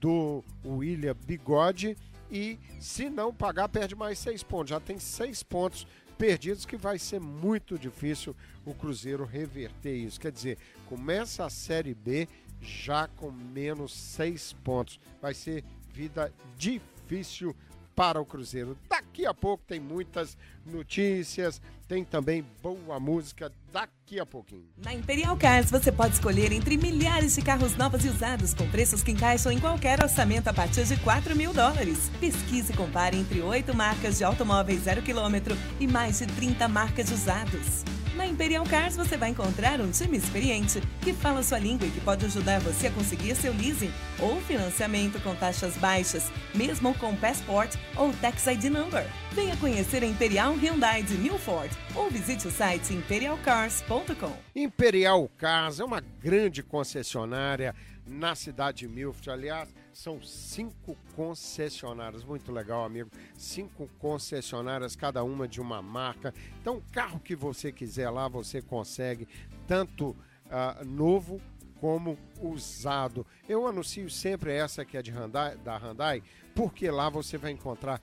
do 0.00 0.42
William 0.64 1.14
Bigode 1.26 1.98
e 2.30 2.58
se 2.80 3.08
não 3.08 3.32
pagar 3.32 3.68
perde 3.68 3.94
mais 3.94 4.18
seis 4.18 4.42
pontos. 4.42 4.70
Já 4.70 4.80
tem 4.80 4.98
seis 4.98 5.42
pontos 5.42 5.86
perdidos 6.16 6.64
que 6.64 6.76
vai 6.76 6.98
ser 6.98 7.20
muito 7.20 7.78
difícil 7.78 8.34
o 8.64 8.74
Cruzeiro 8.74 9.24
reverter 9.24 9.94
isso. 9.94 10.20
Quer 10.20 10.32
dizer, 10.32 10.58
começa 10.86 11.44
a 11.44 11.50
Série 11.50 11.94
B 11.94 12.28
já 12.60 13.08
com 13.08 13.30
menos 13.30 13.92
seis 13.92 14.52
pontos. 14.64 14.98
Vai 15.20 15.34
ser 15.34 15.64
vida 15.92 16.32
difícil 16.56 17.54
para 17.94 18.20
o 18.20 18.26
Cruzeiro. 18.26 18.76
Daqui 18.88 19.26
a 19.26 19.34
pouco 19.34 19.62
tem 19.66 19.78
muitas 19.78 20.36
notícias, 20.66 21.60
tem 21.86 22.04
também 22.04 22.44
boa 22.62 22.98
música 22.98 23.52
daqui 23.72 24.18
a 24.18 24.26
pouquinho. 24.26 24.66
Na 24.76 24.94
Imperial 24.94 25.36
Cars 25.36 25.70
você 25.70 25.92
pode 25.92 26.14
escolher 26.14 26.52
entre 26.52 26.76
milhares 26.76 27.34
de 27.34 27.42
carros 27.42 27.76
novos 27.76 28.04
e 28.04 28.08
usados 28.08 28.54
com 28.54 28.68
preços 28.70 29.02
que 29.02 29.12
encaixam 29.12 29.52
em 29.52 29.60
qualquer 29.60 30.02
orçamento 30.02 30.48
a 30.48 30.54
partir 30.54 30.84
de 30.84 30.96
4 30.98 31.36
mil 31.36 31.52
dólares. 31.52 32.10
Pesquise 32.20 32.72
e 32.72 32.76
compare 32.76 33.16
entre 33.16 33.40
oito 33.40 33.74
marcas 33.74 34.18
de 34.18 34.24
automóveis 34.24 34.82
zero 34.82 35.02
quilômetro 35.02 35.56
e 35.78 35.86
mais 35.86 36.18
de 36.18 36.26
30 36.26 36.66
marcas 36.68 37.06
de 37.06 37.14
usados. 37.14 37.93
Na 38.16 38.24
Imperial 38.24 38.64
Cars 38.64 38.96
você 38.96 39.16
vai 39.16 39.30
encontrar 39.30 39.80
um 39.80 39.90
time 39.90 40.16
experiente 40.16 40.80
que 41.00 41.12
fala 41.12 41.42
sua 41.42 41.58
língua 41.58 41.86
e 41.86 41.90
que 41.90 42.00
pode 42.00 42.24
ajudar 42.24 42.60
você 42.60 42.86
a 42.86 42.90
conseguir 42.92 43.34
seu 43.34 43.52
leasing 43.52 43.90
ou 44.20 44.40
financiamento 44.42 45.20
com 45.20 45.34
taxas 45.34 45.76
baixas, 45.76 46.30
mesmo 46.54 46.94
com 46.94 47.16
Passport 47.16 47.74
ou 47.96 48.12
Tax 48.12 48.46
ID 48.46 48.64
Number. 48.66 49.04
Venha 49.32 49.56
conhecer 49.56 50.04
a 50.04 50.06
Imperial 50.06 50.54
Hyundai 50.54 51.02
de 51.02 51.14
Milford 51.14 51.76
ou 51.96 52.08
visite 52.08 52.46
o 52.46 52.52
site 52.52 52.94
imperialcars.com. 52.94 54.36
Imperial 54.54 55.28
Cars 55.36 55.80
é 55.80 55.84
uma 55.84 56.00
grande 56.00 56.62
concessionária 56.62 57.74
na 58.06 58.36
cidade 58.36 58.86
de 58.86 58.88
Milford. 58.88 59.30
Aliás, 59.30 59.74
são 59.94 60.20
cinco 60.20 60.96
concessionárias, 61.14 62.24
muito 62.24 62.50
legal, 62.50 62.84
amigo. 62.84 63.10
Cinco 63.36 63.88
concessionárias, 63.98 64.96
cada 64.96 65.22
uma 65.22 65.46
de 65.46 65.60
uma 65.60 65.80
marca. 65.80 66.34
Então, 66.60 66.82
carro 66.92 67.20
que 67.20 67.36
você 67.36 67.70
quiser 67.70 68.10
lá, 68.10 68.26
você 68.28 68.60
consegue, 68.60 69.28
tanto 69.66 70.10
uh, 70.10 70.84
novo 70.84 71.40
como 71.80 72.18
usado. 72.40 73.24
Eu 73.48 73.66
anuncio 73.66 74.10
sempre 74.10 74.52
essa 74.52 74.84
que 74.84 74.96
é 74.96 75.02
de 75.02 75.12
Hyundai, 75.12 75.56
da 75.58 75.76
Hyundai, 75.76 76.22
porque 76.54 76.90
lá 76.90 77.08
você 77.08 77.38
vai 77.38 77.52
encontrar 77.52 78.00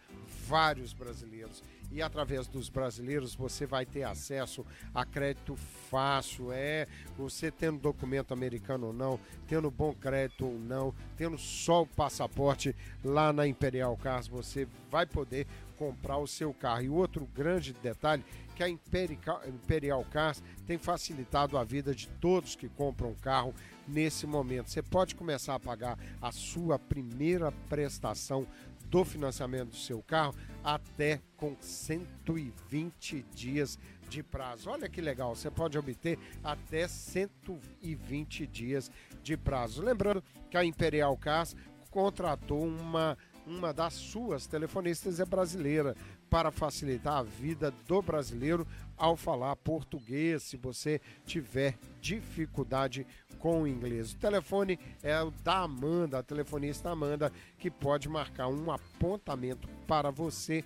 vários 0.48 0.94
brasileiros 0.94 1.62
e 1.92 2.02
através 2.02 2.48
dos 2.48 2.70
brasileiros 2.70 3.36
você 3.36 3.66
vai 3.66 3.86
ter 3.86 4.04
acesso 4.04 4.66
a 4.94 5.06
crédito 5.06 5.56
fácil, 5.90 6.52
é, 6.52 6.88
você 7.18 7.52
tendo 7.52 7.80
documento 7.80 8.34
americano 8.34 8.88
ou 8.88 8.94
não, 8.94 9.20
tendo 9.48 9.70
bom 9.70 9.94
crédito 9.94 10.46
ou 10.46 10.58
não, 10.58 10.94
tendo 11.18 11.38
só 11.38 11.84
o 11.84 11.88
passaporte 11.88 12.76
lá 13.04 13.34
na 13.34 13.48
Imperial 13.48 13.96
Cars, 13.98 14.28
você 14.28 14.68
vai 14.90 15.06
poder 15.06 15.46
comprar 15.78 16.18
o 16.18 16.28
seu 16.28 16.54
carro. 16.54 16.84
E 16.84 16.90
outro 16.90 17.28
grande 17.34 17.74
detalhe 17.74 18.24
que 18.56 18.64
a 18.64 18.70
Imperial 18.70 20.06
Cars 20.12 20.44
tem 20.68 20.78
facilitado 20.78 21.58
a 21.58 21.64
vida 21.64 21.96
de 21.96 22.08
todos 22.08 22.56
que 22.56 22.70
compram 22.70 23.16
carro 23.16 23.54
nesse 23.88 24.28
momento. 24.28 24.70
Você 24.70 24.84
pode 24.84 25.16
começar 25.16 25.56
a 25.56 25.60
pagar 25.60 25.98
a 26.22 26.32
sua 26.32 26.78
primeira 26.78 27.52
prestação 27.68 28.46
do 28.92 29.06
financiamento 29.06 29.70
do 29.70 29.76
seu 29.78 30.04
carro 30.04 30.36
até 30.62 31.22
com 31.38 31.56
120 31.60 33.26
dias 33.34 33.80
de 34.10 34.22
prazo. 34.22 34.70
Olha 34.70 34.90
que 34.90 35.00
legal, 35.00 35.34
você 35.34 35.50
pode 35.50 35.78
obter 35.78 36.20
até 36.44 36.88
120 36.90 38.46
dias 38.46 38.92
de 39.24 39.38
prazo. 39.38 39.82
Lembrando 39.82 40.22
que 40.50 40.58
a 40.58 40.66
Imperial 40.66 41.16
Cars 41.18 41.56
contratou 41.90 42.64
uma 42.66 43.18
uma 43.46 43.74
das 43.74 43.94
suas 43.94 44.46
telefonistas 44.46 45.20
é 45.20 45.26
brasileira 45.26 45.96
para 46.32 46.50
facilitar 46.50 47.18
a 47.18 47.24
vida 47.24 47.72
do 47.86 48.02
brasileiro 48.02 48.66
ao 48.98 49.18
falar 49.18 49.54
português, 49.58 50.44
se 50.44 50.56
você 50.56 51.02
tiver 51.26 51.78
dificuldade 52.00 53.06
com 53.38 53.64
o 53.64 53.68
inglês. 53.68 54.14
O 54.14 54.18
telefone 54.18 54.80
é 55.04 55.22
o 55.22 55.30
da 55.30 55.58
Amanda, 55.58 56.20
a 56.20 56.24
telefonista 56.24 56.90
Amanda, 56.90 57.34
que 57.60 57.70
pode 57.70 58.08
marcar 58.08 58.48
um 58.48 58.72
apontamento 58.72 59.68
para 59.86 60.10
você 60.10 60.64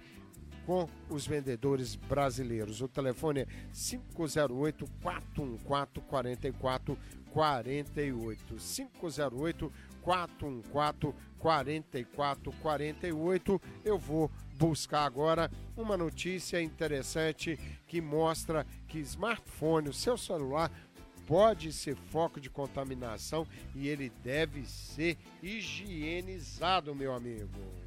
com 0.67 0.87
os 1.09 1.25
vendedores 1.25 1.95
brasileiros. 1.95 2.81
O 2.81 2.87
telefone 2.87 3.41
é 3.41 3.47
508 3.73 4.85
414 5.01 6.07
4448. 6.07 6.95
508 7.33 9.73
414 10.01 11.15
4448. 11.39 13.61
Eu 13.83 13.97
vou 13.97 14.29
buscar 14.57 15.05
agora 15.05 15.51
uma 15.75 15.97
notícia 15.97 16.61
interessante 16.61 17.59
que 17.87 18.01
mostra 18.01 18.65
que 18.87 18.99
smartphone, 18.99 19.89
o 19.89 19.93
seu 19.93 20.17
celular, 20.17 20.71
pode 21.27 21.73
ser 21.73 21.95
foco 21.95 22.39
de 22.39 22.49
contaminação 22.49 23.47
e 23.73 23.87
ele 23.87 24.11
deve 24.23 24.65
ser 24.65 25.17
higienizado, 25.41 26.95
meu 26.95 27.13
amigo. 27.13 27.84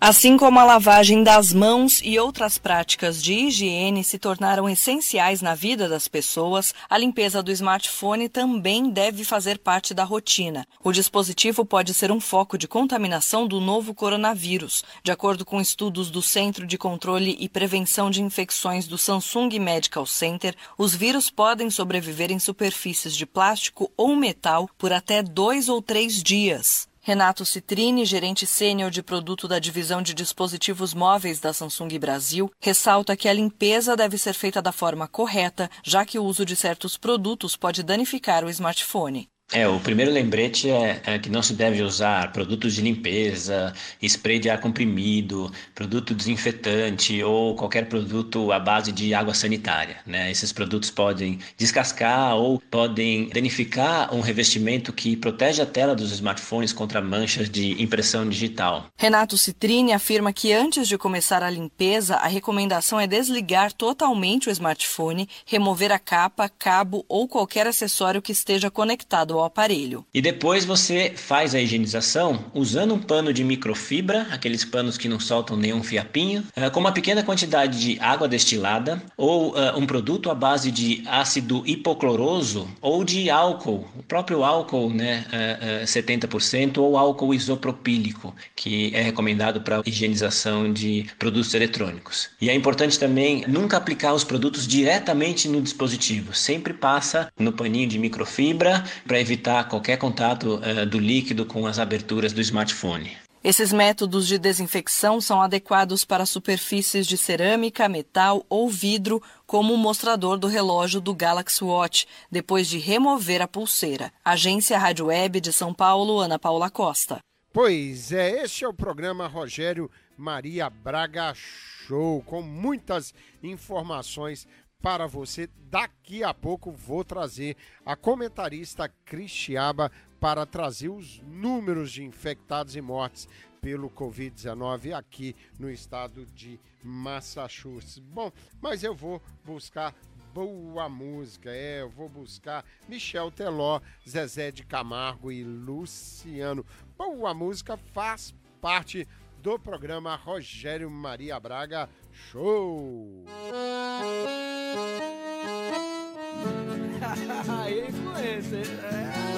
Assim 0.00 0.36
como 0.36 0.60
a 0.60 0.64
lavagem 0.64 1.24
das 1.24 1.52
mãos 1.52 2.00
e 2.04 2.20
outras 2.20 2.56
práticas 2.56 3.20
de 3.20 3.34
higiene 3.34 4.04
se 4.04 4.16
tornaram 4.16 4.68
essenciais 4.68 5.42
na 5.42 5.56
vida 5.56 5.88
das 5.88 6.06
pessoas, 6.06 6.72
a 6.88 6.96
limpeza 6.96 7.42
do 7.42 7.50
smartphone 7.50 8.28
também 8.28 8.90
deve 8.90 9.24
fazer 9.24 9.58
parte 9.58 9.92
da 9.92 10.04
rotina. 10.04 10.64
O 10.84 10.92
dispositivo 10.92 11.64
pode 11.64 11.92
ser 11.94 12.12
um 12.12 12.20
foco 12.20 12.56
de 12.56 12.68
contaminação 12.68 13.44
do 13.44 13.60
novo 13.60 13.92
coronavírus. 13.92 14.84
De 15.02 15.10
acordo 15.10 15.44
com 15.44 15.60
estudos 15.60 16.12
do 16.12 16.22
Centro 16.22 16.64
de 16.64 16.78
Controle 16.78 17.36
e 17.40 17.48
Prevenção 17.48 18.08
de 18.08 18.22
Infecções 18.22 18.86
do 18.86 18.96
Samsung 18.96 19.58
Medical 19.58 20.06
Center, 20.06 20.54
os 20.78 20.94
vírus 20.94 21.28
podem 21.28 21.70
sobreviver 21.70 22.30
em 22.30 22.38
superfícies 22.38 23.16
de 23.16 23.26
plástico 23.26 23.90
ou 23.96 24.14
metal 24.14 24.70
por 24.78 24.92
até 24.92 25.24
dois 25.24 25.68
ou 25.68 25.82
três 25.82 26.22
dias. 26.22 26.86
Renato 27.08 27.42
Citrini, 27.42 28.04
gerente 28.04 28.46
sênior 28.46 28.90
de 28.90 29.02
produto 29.02 29.48
da 29.48 29.58
divisão 29.58 30.02
de 30.02 30.12
dispositivos 30.12 30.92
móveis 30.92 31.40
da 31.40 31.54
Samsung 31.54 31.98
Brasil, 31.98 32.52
ressalta 32.60 33.16
que 33.16 33.26
a 33.26 33.32
limpeza 33.32 33.96
deve 33.96 34.18
ser 34.18 34.34
feita 34.34 34.60
da 34.60 34.72
forma 34.72 35.08
correta, 35.08 35.70
já 35.82 36.04
que 36.04 36.18
o 36.18 36.22
uso 36.22 36.44
de 36.44 36.54
certos 36.54 36.98
produtos 36.98 37.56
pode 37.56 37.82
danificar 37.82 38.44
o 38.44 38.50
smartphone. 38.50 39.26
É, 39.50 39.66
o 39.66 39.80
primeiro 39.80 40.12
lembrete 40.12 40.68
é, 40.68 41.00
é, 41.06 41.18
que 41.18 41.30
não 41.30 41.42
se 41.42 41.54
deve 41.54 41.82
usar 41.82 42.32
produtos 42.32 42.74
de 42.74 42.82
limpeza, 42.82 43.72
spray 44.02 44.38
de 44.38 44.50
ar 44.50 44.60
comprimido, 44.60 45.50
produto 45.74 46.14
desinfetante 46.14 47.22
ou 47.22 47.54
qualquer 47.54 47.88
produto 47.88 48.52
à 48.52 48.58
base 48.58 48.92
de 48.92 49.14
água 49.14 49.32
sanitária. 49.32 49.96
Né? 50.06 50.30
Esses 50.30 50.52
produtos 50.52 50.90
podem 50.90 51.38
descascar 51.56 52.36
ou 52.36 52.60
podem 52.70 53.30
danificar 53.30 54.14
um 54.14 54.20
revestimento 54.20 54.92
que 54.92 55.16
protege 55.16 55.62
a 55.62 55.66
tela 55.66 55.94
dos 55.94 56.12
smartphones 56.12 56.74
contra 56.74 57.00
manchas 57.00 57.48
de 57.48 57.82
impressão 57.82 58.28
digital. 58.28 58.88
Renato 58.98 59.38
Citrini 59.38 59.94
afirma 59.94 60.30
que 60.30 60.52
antes 60.52 60.86
de 60.86 60.98
começar 60.98 61.42
a 61.42 61.48
limpeza, 61.48 62.16
a 62.16 62.28
recomendação 62.28 63.00
é 63.00 63.06
desligar 63.06 63.72
totalmente 63.72 64.50
o 64.50 64.52
smartphone, 64.52 65.26
remover 65.46 65.90
a 65.90 65.98
capa, 65.98 66.50
cabo 66.50 67.02
ou 67.08 67.26
qualquer 67.26 67.66
acessório 67.66 68.20
que 68.20 68.32
esteja 68.32 68.70
conectado 68.70 69.37
ao 69.38 69.46
aparelho. 69.46 70.04
E 70.12 70.20
depois 70.20 70.64
você 70.64 71.12
faz 71.14 71.54
a 71.54 71.60
higienização 71.60 72.44
usando 72.54 72.94
um 72.94 72.98
pano 72.98 73.32
de 73.32 73.44
microfibra, 73.44 74.26
aqueles 74.30 74.64
panos 74.64 74.98
que 74.98 75.08
não 75.08 75.20
soltam 75.20 75.56
nenhum 75.56 75.82
fiapinho, 75.82 76.44
eh, 76.56 76.70
com 76.70 76.80
uma 76.80 76.92
pequena 76.92 77.22
quantidade 77.22 77.80
de 77.80 77.98
água 78.00 78.28
destilada 78.28 79.02
ou 79.16 79.50
uh, 79.50 79.76
um 79.76 79.86
produto 79.86 80.30
à 80.30 80.34
base 80.34 80.70
de 80.70 81.02
ácido 81.06 81.62
hipocloroso 81.66 82.68
ou 82.80 83.04
de 83.04 83.30
álcool, 83.30 83.86
o 83.96 84.02
próprio 84.02 84.44
álcool, 84.44 84.90
né, 84.90 85.24
uh, 85.32 85.82
uh, 85.82 85.86
70% 85.86 86.78
ou 86.78 86.96
álcool 86.96 87.34
isopropílico, 87.34 88.34
que 88.54 88.94
é 88.94 89.02
recomendado 89.02 89.60
para 89.60 89.82
higienização 89.84 90.72
de 90.72 91.06
produtos 91.18 91.54
eletrônicos. 91.54 92.30
E 92.40 92.48
é 92.50 92.54
importante 92.54 92.98
também 92.98 93.44
nunca 93.46 93.76
aplicar 93.76 94.12
os 94.14 94.24
produtos 94.24 94.66
diretamente 94.66 95.48
no 95.48 95.60
dispositivo, 95.60 96.34
sempre 96.34 96.72
passa 96.72 97.30
no 97.38 97.52
paninho 97.52 97.88
de 97.88 97.98
microfibra 97.98 98.84
para 99.06 99.20
evitar 99.28 99.68
qualquer 99.68 99.98
contato 99.98 100.58
do 100.90 100.98
líquido 100.98 101.44
com 101.44 101.66
as 101.66 101.78
aberturas 101.78 102.32
do 102.32 102.40
smartphone. 102.40 103.16
Esses 103.44 103.72
métodos 103.72 104.26
de 104.26 104.36
desinfecção 104.36 105.20
são 105.20 105.40
adequados 105.40 106.04
para 106.04 106.26
superfícies 106.26 107.06
de 107.06 107.16
cerâmica, 107.16 107.88
metal 107.88 108.44
ou 108.48 108.68
vidro, 108.68 109.22
como 109.46 109.72
o 109.72 109.78
mostrador 109.78 110.38
do 110.38 110.48
relógio 110.48 111.00
do 111.00 111.14
Galaxy 111.14 111.62
Watch, 111.62 112.06
depois 112.30 112.66
de 112.68 112.78
remover 112.78 113.40
a 113.40 113.46
pulseira. 113.46 114.12
Agência 114.24 114.76
Rádio 114.76 115.06
Web 115.06 115.40
de 115.40 115.52
São 115.52 115.72
Paulo, 115.72 116.18
Ana 116.18 116.38
Paula 116.38 116.68
Costa. 116.68 117.18
Pois 117.52 118.12
é, 118.12 118.42
este 118.42 118.64
é 118.64 118.68
o 118.68 118.74
programa 118.74 119.28
Rogério 119.28 119.88
Maria 120.16 120.68
Braga 120.68 121.32
Show, 121.34 122.22
com 122.26 122.42
muitas 122.42 123.14
informações 123.40 124.48
para 124.82 125.06
você. 125.06 125.48
Daqui 125.70 126.22
a 126.24 126.32
pouco 126.32 126.70
vou 126.70 127.04
trazer 127.04 127.56
a 127.84 127.96
comentarista 127.96 128.88
Cristiaba 129.04 129.90
para 130.20 130.46
trazer 130.46 130.88
os 130.88 131.20
números 131.20 131.92
de 131.92 132.04
infectados 132.04 132.74
e 132.76 132.80
mortes 132.80 133.28
pelo 133.60 133.90
Covid-19 133.90 134.96
aqui 134.96 135.34
no 135.58 135.70
estado 135.70 136.24
de 136.26 136.60
Massachusetts. 136.82 137.98
Bom, 137.98 138.32
mas 138.60 138.82
eu 138.82 138.94
vou 138.94 139.20
buscar 139.44 139.94
boa 140.32 140.88
música, 140.88 141.50
é, 141.50 141.82
eu 141.82 141.90
vou 141.90 142.08
buscar 142.08 142.64
Michel 142.88 143.30
Teló, 143.30 143.80
Zezé 144.08 144.52
de 144.52 144.64
Camargo 144.64 145.32
e 145.32 145.42
Luciano. 145.42 146.64
Boa 146.96 147.34
música 147.34 147.76
faz 147.76 148.34
parte 148.60 149.06
do 149.42 149.58
programa 149.58 150.16
Rogério 150.16 150.90
Maria 150.90 151.38
Braga 151.38 151.88
Show! 152.26 153.24
Aí 157.48 157.80
é 157.80 157.88
influência, 157.88 158.58
é. 158.58 159.28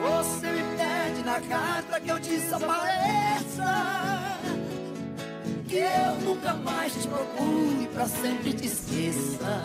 Você 0.00 0.52
me 0.52 0.62
pede 0.76 1.22
na 1.24 1.40
carta 1.40 2.00
que 2.00 2.10
eu 2.10 2.18
desapareça 2.18 4.23
Que 5.74 5.80
eu 5.80 6.14
nunca 6.22 6.54
mais 6.54 6.92
te 6.92 7.08
procure 7.08 7.88
pra 7.92 8.06
sempre 8.06 8.52
te 8.52 8.66
esqueça. 8.66 9.60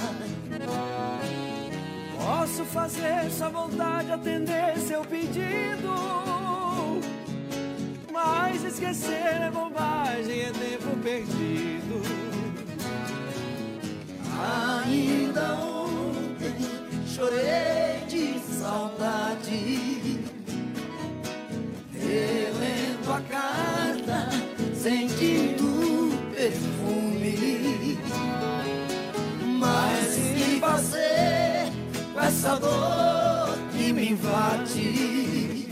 Posso 2.17 2.65
fazer 2.65 3.29
sua 3.29 3.49
vontade, 3.49 4.11
atender 4.11 4.75
seu 4.79 5.01
pedido 5.01 5.93
Mas 8.11 8.63
esquecer 8.63 9.43
é 9.43 9.51
bobagem, 9.51 10.45
é 10.45 10.51
tempo 10.51 10.97
perdido. 10.97 12.01
Ainda 14.81 15.53
ontem 15.57 16.55
chorei 17.05 18.03
de 18.07 18.39
saudade 18.39 20.25
Relendo 21.93 23.13
a 23.13 23.21
carta, 23.21 23.48
dor 32.41 33.57
que 33.71 33.93
me 33.93 34.11
invade. 34.11 35.67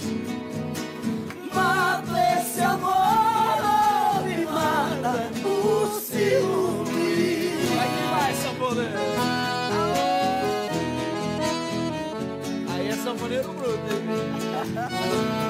Mata 1.53 2.39
esse 2.39 2.61
amor, 2.61 4.23
me 4.25 4.45
mata 4.45 5.29
o 5.45 5.99
ciúme. 5.99 7.49
Vai 7.75 7.87
que 7.87 8.03
vai, 8.11 8.33
sanfoneiro 8.33 8.99
Aí 12.69 12.87
é 12.89 12.95
sanfoneiro 12.95 13.53
bruto, 13.53 13.93
hein? 13.93 15.37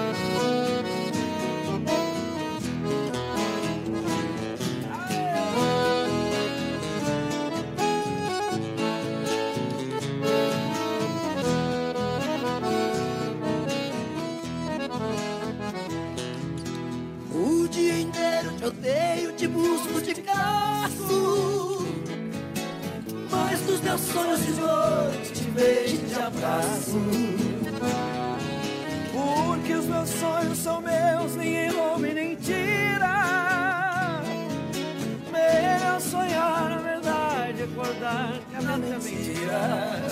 inteiro 18.88 19.34
te 19.34 19.48
busco, 19.48 20.02
te 20.02 20.22
caço 20.22 21.86
Mas 23.30 23.60
dos 23.62 23.82
meus 23.82 24.02
sonhos 24.02 24.46
de 24.46 24.52
noite 24.54 25.34
te 25.34 25.50
vejo 25.52 25.96
e 25.96 25.98
te 25.98 26.14
abraço 26.16 27.02
Porque 29.12 29.74
os 29.74 29.86
meus 29.86 30.10
sonhos 30.10 30.58
são 30.60 30.82
meus, 30.82 31.36
rouba 31.76 32.08
e 32.08 32.14
nem 32.14 32.36
tira. 32.36 34.22
Melhor 35.32 36.00
sonhar 36.00 36.72
a 36.72 36.78
verdade, 36.78 37.64
acordar 37.64 38.40
que 38.50 38.56
a 38.56 38.62
mente 38.62 38.92
é 38.92 39.00
mentira. 39.00 40.04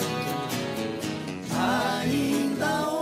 Ainda 1.58 2.90
ontem 2.90 2.95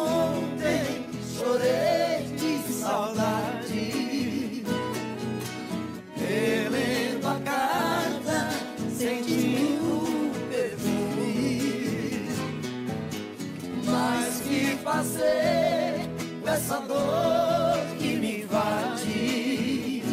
que 15.03 15.09
fazer 15.09 16.07
com 16.41 16.49
essa 16.49 16.79
dor 16.79 17.77
que 17.99 18.15
me 18.15 18.41
invade. 18.43 20.03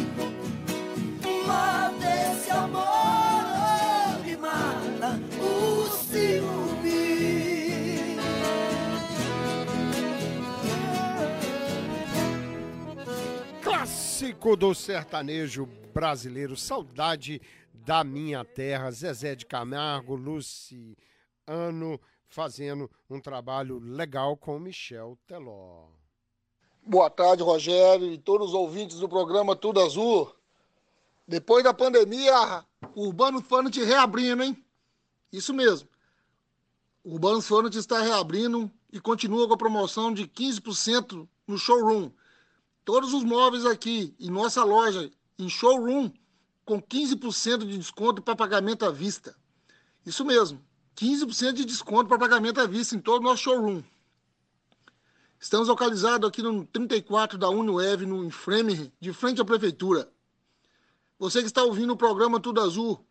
Mata 1.47 2.05
esse 2.31 2.51
amor, 2.51 4.25
me 4.25 4.35
mata 4.35 5.19
o 5.39 5.87
ciúme. 5.97 7.41
Clássico 13.61 14.55
do 14.55 14.75
sertanejo 14.75 15.65
brasileiro, 15.93 16.57
saudade 16.57 17.41
da 17.73 18.03
minha 18.03 18.43
terra, 18.43 18.91
Zezé 18.91 19.35
de 19.35 19.45
Camargo, 19.45 20.15
Luciano, 20.15 21.99
fazendo 22.31 22.89
um 23.09 23.19
trabalho 23.19 23.77
legal 23.77 24.37
com 24.37 24.57
Michel 24.57 25.17
Teló. 25.27 25.87
Boa 26.81 27.09
tarde, 27.09 27.43
Rogério 27.43 28.11
e 28.11 28.17
todos 28.17 28.49
os 28.49 28.53
ouvintes 28.53 28.97
do 28.97 29.07
programa 29.07 29.55
Tudo 29.55 29.81
Azul. 29.81 30.33
Depois 31.27 31.63
da 31.63 31.73
pandemia, 31.73 32.65
o 32.95 33.07
Urbano 33.07 33.41
Fanut 33.41 33.77
reabrindo, 33.83 34.43
hein? 34.43 34.65
Isso 35.31 35.53
mesmo. 35.53 35.87
O 37.03 37.13
Urbano 37.13 37.41
Fanut 37.41 37.77
está 37.77 38.01
reabrindo 38.01 38.71
e 38.91 38.99
continua 38.99 39.47
com 39.47 39.53
a 39.53 39.57
promoção 39.57 40.13
de 40.13 40.25
15% 40.25 41.27
no 41.45 41.57
showroom. 41.57 42.11
Todos 42.85 43.13
os 43.13 43.23
móveis 43.23 43.65
aqui 43.65 44.15
em 44.19 44.31
nossa 44.31 44.63
loja, 44.63 45.11
em 45.37 45.49
showroom, 45.49 46.09
com 46.63 46.81
15% 46.81 47.59
de 47.59 47.77
desconto 47.77 48.21
para 48.21 48.35
pagamento 48.35 48.85
à 48.85 48.91
vista. 48.91 49.35
Isso 50.05 50.25
mesmo, 50.25 50.63
15% 50.95 51.53
de 51.53 51.65
desconto 51.65 52.07
para 52.07 52.17
pagamento 52.17 52.59
à 52.59 52.67
vista 52.67 52.95
em 52.95 52.99
todo 52.99 53.21
o 53.21 53.23
nosso 53.23 53.43
showroom. 53.43 53.83
Estamos 55.39 55.67
localizados 55.67 56.27
aqui 56.27 56.41
no 56.41 56.65
34 56.65 57.37
da 57.37 57.49
Uniweb, 57.49 58.05
no 58.05 58.29
Framingham, 58.29 58.91
de 58.99 59.11
frente 59.11 59.41
à 59.41 59.45
prefeitura. 59.45 60.11
Você 61.17 61.39
que 61.39 61.47
está 61.47 61.63
ouvindo 61.63 61.93
o 61.93 61.97
programa 61.97 62.39
Tudo 62.39 62.61
Azul, 62.61 63.03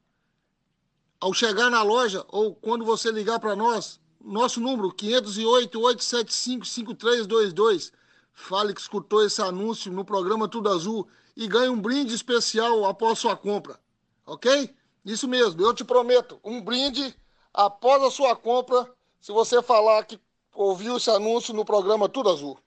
ao 1.21 1.35
chegar 1.35 1.71
na 1.71 1.83
loja 1.83 2.25
ou 2.29 2.55
quando 2.55 2.85
você 2.85 3.11
ligar 3.11 3.41
para 3.41 3.57
nós, 3.57 4.01
Nosso 4.23 4.61
número 4.61 4.93
508-875-5322. 4.93 7.91
Fale 8.33 8.75
que 8.75 8.81
escutou 8.81 9.25
esse 9.25 9.41
anúncio 9.41 9.91
no 9.91 10.05
programa 10.05 10.47
Tudo 10.47 10.69
Azul 10.69 11.09
e 11.35 11.49
ganhe 11.49 11.71
um 11.71 11.81
brinde 11.81 12.15
especial 12.15 12.85
após 12.85 13.19
sua 13.19 13.35
compra. 13.35 13.81
Ok? 14.27 14.77
Isso 15.05 15.27
mesmo, 15.27 15.61
eu 15.63 15.73
te 15.73 15.83
prometo, 15.83 16.39
um 16.45 16.61
brinde 16.61 17.17
após 17.53 18.03
a 18.03 18.11
sua 18.11 18.35
compra, 18.37 18.91
se 19.21 19.33
você 19.33 19.63
falar 19.63 20.05
que 20.05 20.21
ouviu 20.55 20.97
esse 20.97 21.11
anúncio 21.11 21.53
no 21.55 21.65
programa 21.65 22.09
Tudo 22.09 22.31
Azul. 22.31 22.59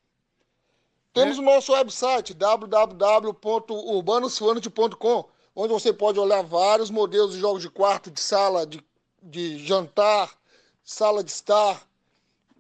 Temos 1.14 1.38
é. 1.38 1.42
o 1.42 1.44
nosso 1.44 1.72
website 1.74 2.34
www.urbanosfurniture.com, 2.34 5.26
onde 5.56 5.74
você 5.74 5.94
pode 5.94 6.20
olhar 6.20 6.42
vários 6.44 6.90
modelos 6.90 7.34
de 7.34 7.40
jogos 7.40 7.62
de 7.62 7.70
quarto, 7.70 8.10
de 8.10 8.20
sala, 8.20 8.66
de, 8.66 8.84
de 9.22 9.64
jantar, 9.64 10.36
sala 10.84 11.24
de 11.24 11.30
estar, 11.32 11.88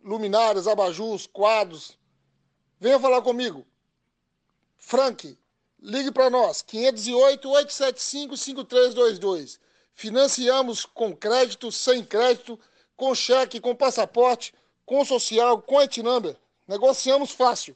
luminárias, 0.04 0.68
abajus, 0.68 1.26
quadros. 1.26 1.98
Venha 2.80 3.00
falar 3.00 3.22
comigo. 3.22 3.66
Frank, 4.78 5.36
ligue 5.80 6.12
para 6.12 6.30
nós, 6.30 6.64
508-875-5322. 6.64 9.58
Financiamos 9.94 10.86
com 10.86 11.16
crédito, 11.16 11.72
sem 11.72 12.04
crédito, 12.04 12.60
com 12.96 13.14
cheque, 13.14 13.60
com 13.60 13.76
passaporte, 13.76 14.54
com 14.86 15.04
social, 15.06 15.62
com 15.62 15.78
number. 16.04 16.36
Negociamos 16.68 17.32
fácil. 17.32 17.76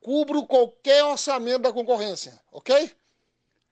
Cubro 0.00 0.46
qualquer 0.46 1.04
orçamento 1.04 1.62
da 1.62 1.72
concorrência, 1.72 2.38
ok? 2.52 2.92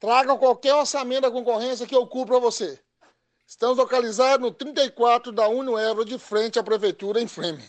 Traga 0.00 0.36
qualquer 0.36 0.74
orçamento 0.74 1.22
da 1.22 1.30
concorrência 1.30 1.86
que 1.86 1.94
eu 1.94 2.06
cubro 2.06 2.34
para 2.34 2.38
você. 2.38 2.80
Estamos 3.46 3.76
localizados 3.76 4.40
no 4.40 4.52
34 4.52 5.30
da 5.30 5.46
Unueva, 5.48 6.04
de 6.04 6.18
frente 6.18 6.58
à 6.58 6.62
Prefeitura, 6.62 7.20
em 7.20 7.28
Freme. 7.28 7.62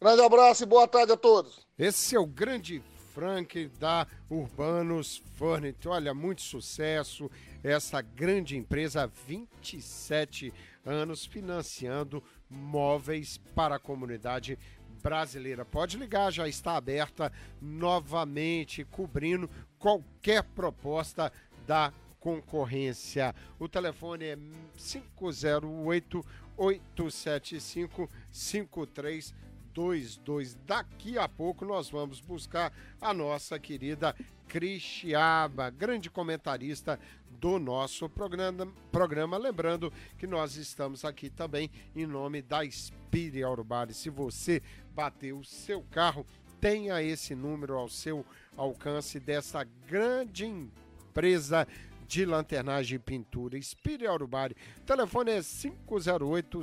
Grande 0.00 0.22
abraço 0.22 0.62
e 0.62 0.66
boa 0.66 0.88
tarde 0.88 1.12
a 1.12 1.16
todos. 1.16 1.66
Esse 1.78 2.16
é 2.16 2.18
o 2.18 2.26
grande 2.26 2.82
Frank 3.18 3.68
da 3.80 4.06
Urbanos 4.30 5.20
Furniture. 5.34 5.92
Olha, 5.92 6.14
muito 6.14 6.40
sucesso. 6.40 7.28
Essa 7.64 8.00
grande 8.00 8.56
empresa 8.56 9.02
há 9.02 9.06
27 9.06 10.54
anos 10.86 11.26
financiando 11.26 12.22
móveis 12.48 13.36
para 13.56 13.74
a 13.74 13.78
comunidade 13.80 14.56
brasileira. 15.02 15.64
Pode 15.64 15.96
ligar, 15.96 16.32
já 16.32 16.46
está 16.46 16.76
aberta 16.76 17.32
novamente, 17.60 18.84
cobrindo 18.84 19.50
qualquer 19.80 20.44
proposta 20.44 21.32
da 21.66 21.92
concorrência. 22.20 23.34
O 23.58 23.68
telefone 23.68 24.26
é 24.26 24.38
508 24.76 26.24
875 26.56 28.08
5322. 29.78 30.56
Daqui 30.66 31.16
a 31.16 31.28
pouco 31.28 31.64
nós 31.64 31.88
vamos 31.88 32.20
buscar 32.20 32.72
a 33.00 33.14
nossa 33.14 33.58
querida 33.58 34.14
Cristiaba, 34.48 35.70
grande 35.70 36.10
comentarista 36.10 36.98
do 37.38 37.58
nosso 37.58 38.08
programa, 38.08 38.66
programa. 38.90 39.36
Lembrando 39.36 39.92
que 40.16 40.26
nós 40.26 40.56
estamos 40.56 41.04
aqui 41.04 41.30
também 41.30 41.70
em 41.94 42.06
nome 42.06 42.42
da 42.42 42.68
Spire 42.68 43.44
Urbari. 43.44 43.92
Se 43.94 44.10
você 44.10 44.62
bateu 44.94 45.38
o 45.38 45.44
seu 45.44 45.82
carro, 45.90 46.26
tenha 46.60 47.00
esse 47.02 47.34
número 47.34 47.76
ao 47.76 47.88
seu 47.88 48.24
alcance 48.56 49.20
dessa 49.20 49.64
grande 49.86 50.46
empresa 50.46 51.68
de 52.08 52.24
lanternagem 52.24 52.96
e 52.96 52.98
pintura. 52.98 53.58
Espire 53.58 54.08
Urubari. 54.08 54.56
O 54.78 54.80
telefone 54.80 55.32
é 55.32 55.42
508 55.42 56.60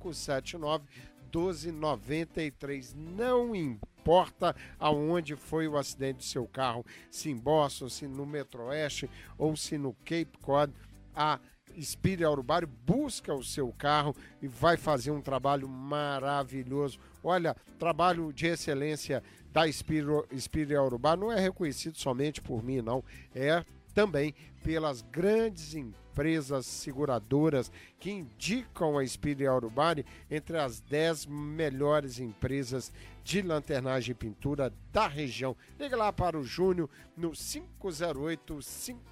579 0.00 0.84
1293. 1.34 2.94
Não 2.94 3.54
importa 3.54 4.54
aonde 4.78 5.36
foi 5.36 5.66
o 5.68 5.76
acidente 5.76 6.18
do 6.18 6.24
seu 6.24 6.46
carro, 6.46 6.84
se 7.10 7.30
em 7.30 7.36
Boston, 7.36 7.88
se 7.88 8.06
no 8.06 8.24
Metroeste 8.24 9.10
ou 9.36 9.56
se 9.56 9.76
no 9.76 9.92
Cape 10.04 10.38
Cod, 10.40 10.72
a 11.14 11.38
Spire 11.80 12.24
Urubari 12.24 12.66
busca 12.66 13.34
o 13.34 13.44
seu 13.44 13.72
carro 13.72 14.14
e 14.40 14.48
vai 14.48 14.76
fazer 14.76 15.10
um 15.10 15.20
trabalho 15.20 15.68
maravilhoso. 15.68 16.98
Olha, 17.22 17.54
trabalho 17.78 18.32
de 18.32 18.46
excelência 18.46 19.22
da 19.52 19.70
Spire 19.70 20.76
Urubari 20.76 21.20
não 21.20 21.30
é 21.32 21.38
reconhecido 21.38 21.98
somente 21.98 22.40
por 22.40 22.62
mim, 22.62 22.80
não. 22.80 23.04
É 23.34 23.64
também 23.96 24.32
pelas 24.62 25.00
grandes 25.00 25.74
empresas 25.74 26.66
seguradoras 26.66 27.72
que 27.98 28.10
indicam 28.10 28.98
a 28.98 29.06
Speed 29.06 29.40
Aurubari 29.40 30.04
entre 30.30 30.58
as 30.58 30.80
10 30.80 31.24
melhores 31.24 32.20
empresas 32.20 32.92
de 33.24 33.40
lanternagem 33.40 34.12
e 34.12 34.14
pintura 34.14 34.70
da 34.92 35.08
região. 35.08 35.56
Liga 35.80 35.96
lá 35.96 36.12
para 36.12 36.38
o 36.38 36.44
Júnior 36.44 36.90
no 37.16 37.30
508 37.30 38.58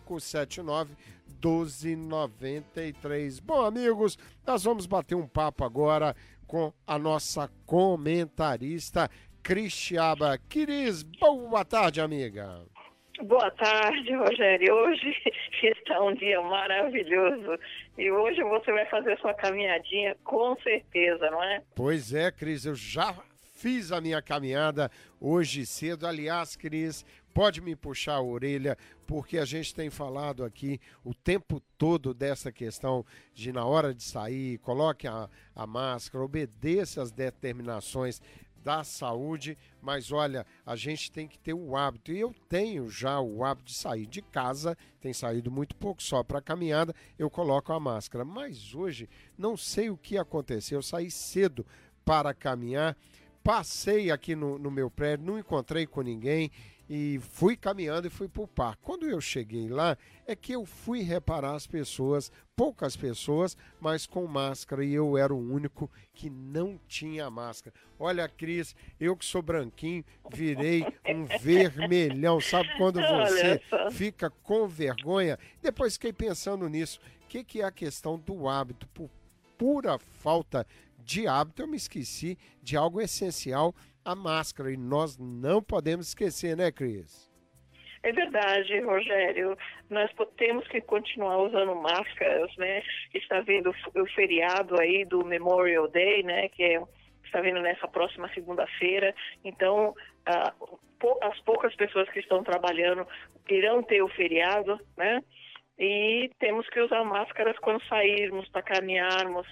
579 0.04 0.94
1293. 1.42 3.40
Bom, 3.40 3.64
amigos, 3.64 4.18
nós 4.46 4.64
vamos 4.64 4.84
bater 4.84 5.14
um 5.14 5.26
papo 5.26 5.64
agora 5.64 6.14
com 6.46 6.70
a 6.86 6.98
nossa 6.98 7.50
comentarista 7.64 9.10
Cristiaba 9.42 10.36
Quiris. 10.46 11.02
Boa 11.02 11.64
tarde, 11.64 12.02
amiga. 12.02 12.66
Boa 13.26 13.50
tarde, 13.52 14.14
Rogério. 14.14 14.74
Hoje 14.74 15.16
está 15.62 15.98
um 16.02 16.14
dia 16.14 16.42
maravilhoso 16.42 17.58
e 17.96 18.10
hoje 18.10 18.42
você 18.42 18.70
vai 18.70 18.84
fazer 18.90 19.18
sua 19.18 19.32
caminhadinha 19.32 20.14
com 20.22 20.54
certeza, 20.56 21.30
não 21.30 21.42
é? 21.42 21.62
Pois 21.74 22.12
é, 22.12 22.30
Cris, 22.30 22.66
eu 22.66 22.74
já 22.74 23.14
fiz 23.54 23.90
a 23.92 23.98
minha 23.98 24.20
caminhada 24.20 24.90
hoje 25.18 25.64
cedo. 25.64 26.06
Aliás, 26.06 26.54
Cris, 26.54 27.02
pode 27.32 27.62
me 27.62 27.74
puxar 27.74 28.16
a 28.16 28.22
orelha, 28.22 28.76
porque 29.06 29.38
a 29.38 29.46
gente 29.46 29.74
tem 29.74 29.88
falado 29.88 30.44
aqui 30.44 30.78
o 31.02 31.14
tempo 31.14 31.62
todo 31.78 32.12
dessa 32.12 32.52
questão 32.52 33.06
de 33.32 33.54
na 33.54 33.64
hora 33.64 33.94
de 33.94 34.02
sair, 34.02 34.58
coloque 34.58 35.08
a, 35.08 35.30
a 35.56 35.66
máscara, 35.66 36.22
obedeça 36.22 37.00
as 37.00 37.10
determinações 37.10 38.20
da 38.64 38.82
saúde, 38.82 39.58
mas 39.80 40.10
olha, 40.10 40.46
a 40.64 40.74
gente 40.74 41.12
tem 41.12 41.28
que 41.28 41.38
ter 41.38 41.52
o 41.52 41.76
hábito. 41.76 42.10
E 42.10 42.18
eu 42.18 42.34
tenho 42.48 42.88
já 42.88 43.20
o 43.20 43.44
hábito 43.44 43.66
de 43.66 43.74
sair 43.74 44.06
de 44.06 44.22
casa, 44.22 44.76
tem 45.00 45.12
saído 45.12 45.50
muito 45.50 45.76
pouco 45.76 46.02
só 46.02 46.22
para 46.22 46.40
caminhada, 46.40 46.94
eu 47.18 47.28
coloco 47.28 47.72
a 47.72 47.78
máscara. 47.78 48.24
Mas 48.24 48.74
hoje 48.74 49.08
não 49.36 49.56
sei 49.56 49.90
o 49.90 49.98
que 49.98 50.16
aconteceu. 50.16 50.78
Eu 50.78 50.82
saí 50.82 51.10
cedo 51.10 51.66
para 52.04 52.32
caminhar, 52.32 52.96
passei 53.42 54.10
aqui 54.10 54.34
no, 54.34 54.58
no 54.58 54.70
meu 54.70 54.90
prédio, 54.90 55.26
não 55.26 55.38
encontrei 55.38 55.86
com 55.86 56.00
ninguém 56.00 56.50
e 56.88 57.18
fui 57.30 57.56
caminhando 57.56 58.06
e 58.06 58.10
fui 58.10 58.28
para 58.28 58.42
o 58.42 58.48
parque. 58.48 58.82
Quando 58.82 59.06
eu 59.06 59.20
cheguei 59.20 59.68
lá, 59.68 59.96
é 60.26 60.36
que 60.36 60.52
eu 60.52 60.64
fui 60.66 61.00
reparar 61.00 61.54
as 61.54 61.66
pessoas, 61.66 62.30
poucas 62.54 62.96
pessoas, 62.96 63.56
mas 63.80 64.06
com 64.06 64.26
máscara, 64.26 64.84
e 64.84 64.92
eu 64.92 65.16
era 65.16 65.32
o 65.32 65.52
único 65.52 65.90
que 66.12 66.28
não 66.28 66.78
tinha 66.86 67.30
máscara. 67.30 67.74
Olha, 67.98 68.28
Cris, 68.28 68.74
eu 69.00 69.16
que 69.16 69.24
sou 69.24 69.42
branquinho, 69.42 70.04
virei 70.32 70.84
um 71.08 71.24
vermelhão. 71.40 72.40
Sabe 72.40 72.68
quando 72.76 73.00
você 73.00 73.60
fica 73.92 74.30
com 74.30 74.68
vergonha? 74.68 75.38
Depois 75.62 75.94
fiquei 75.94 76.12
pensando 76.12 76.68
nisso. 76.68 77.00
O 77.24 77.26
que, 77.28 77.42
que 77.42 77.60
é 77.62 77.64
a 77.64 77.72
questão 77.72 78.18
do 78.18 78.48
hábito? 78.48 78.86
Por 78.88 79.10
pura 79.56 79.98
falta 79.98 80.66
de 80.98 81.26
hábito, 81.26 81.62
eu 81.62 81.68
me 81.68 81.76
esqueci 81.76 82.38
de 82.62 82.76
algo 82.76 83.00
essencial 83.00 83.74
a 84.04 84.14
máscara. 84.14 84.72
E 84.72 84.76
nós 84.76 85.18
não 85.18 85.62
podemos 85.62 86.08
esquecer, 86.08 86.56
né, 86.56 86.70
Cris? 86.70 87.32
É 88.02 88.12
verdade, 88.12 88.80
Rogério. 88.80 89.56
Nós 89.88 90.10
temos 90.36 90.68
que 90.68 90.80
continuar 90.82 91.38
usando 91.38 91.74
máscaras, 91.74 92.54
né? 92.58 92.82
Está 93.14 93.40
vindo 93.40 93.70
o 93.70 94.06
feriado 94.14 94.78
aí 94.78 95.06
do 95.06 95.24
Memorial 95.24 95.88
Day, 95.88 96.22
né? 96.22 96.50
Que 96.50 96.62
é, 96.64 96.82
está 97.24 97.40
vindo 97.40 97.60
nessa 97.62 97.88
próxima 97.88 98.28
segunda-feira. 98.34 99.14
Então, 99.42 99.94
as 100.26 101.40
poucas 101.40 101.74
pessoas 101.76 102.08
que 102.10 102.20
estão 102.20 102.44
trabalhando 102.44 103.06
irão 103.48 103.82
ter 103.82 104.02
o 104.02 104.08
feriado, 104.08 104.78
né? 104.98 105.22
E 105.78 106.30
temos 106.38 106.68
que 106.68 106.80
usar 106.80 107.02
máscaras 107.04 107.58
quando 107.58 107.82
sairmos, 107.86 108.46
para 108.50 108.62
caminharmos, 108.62 109.46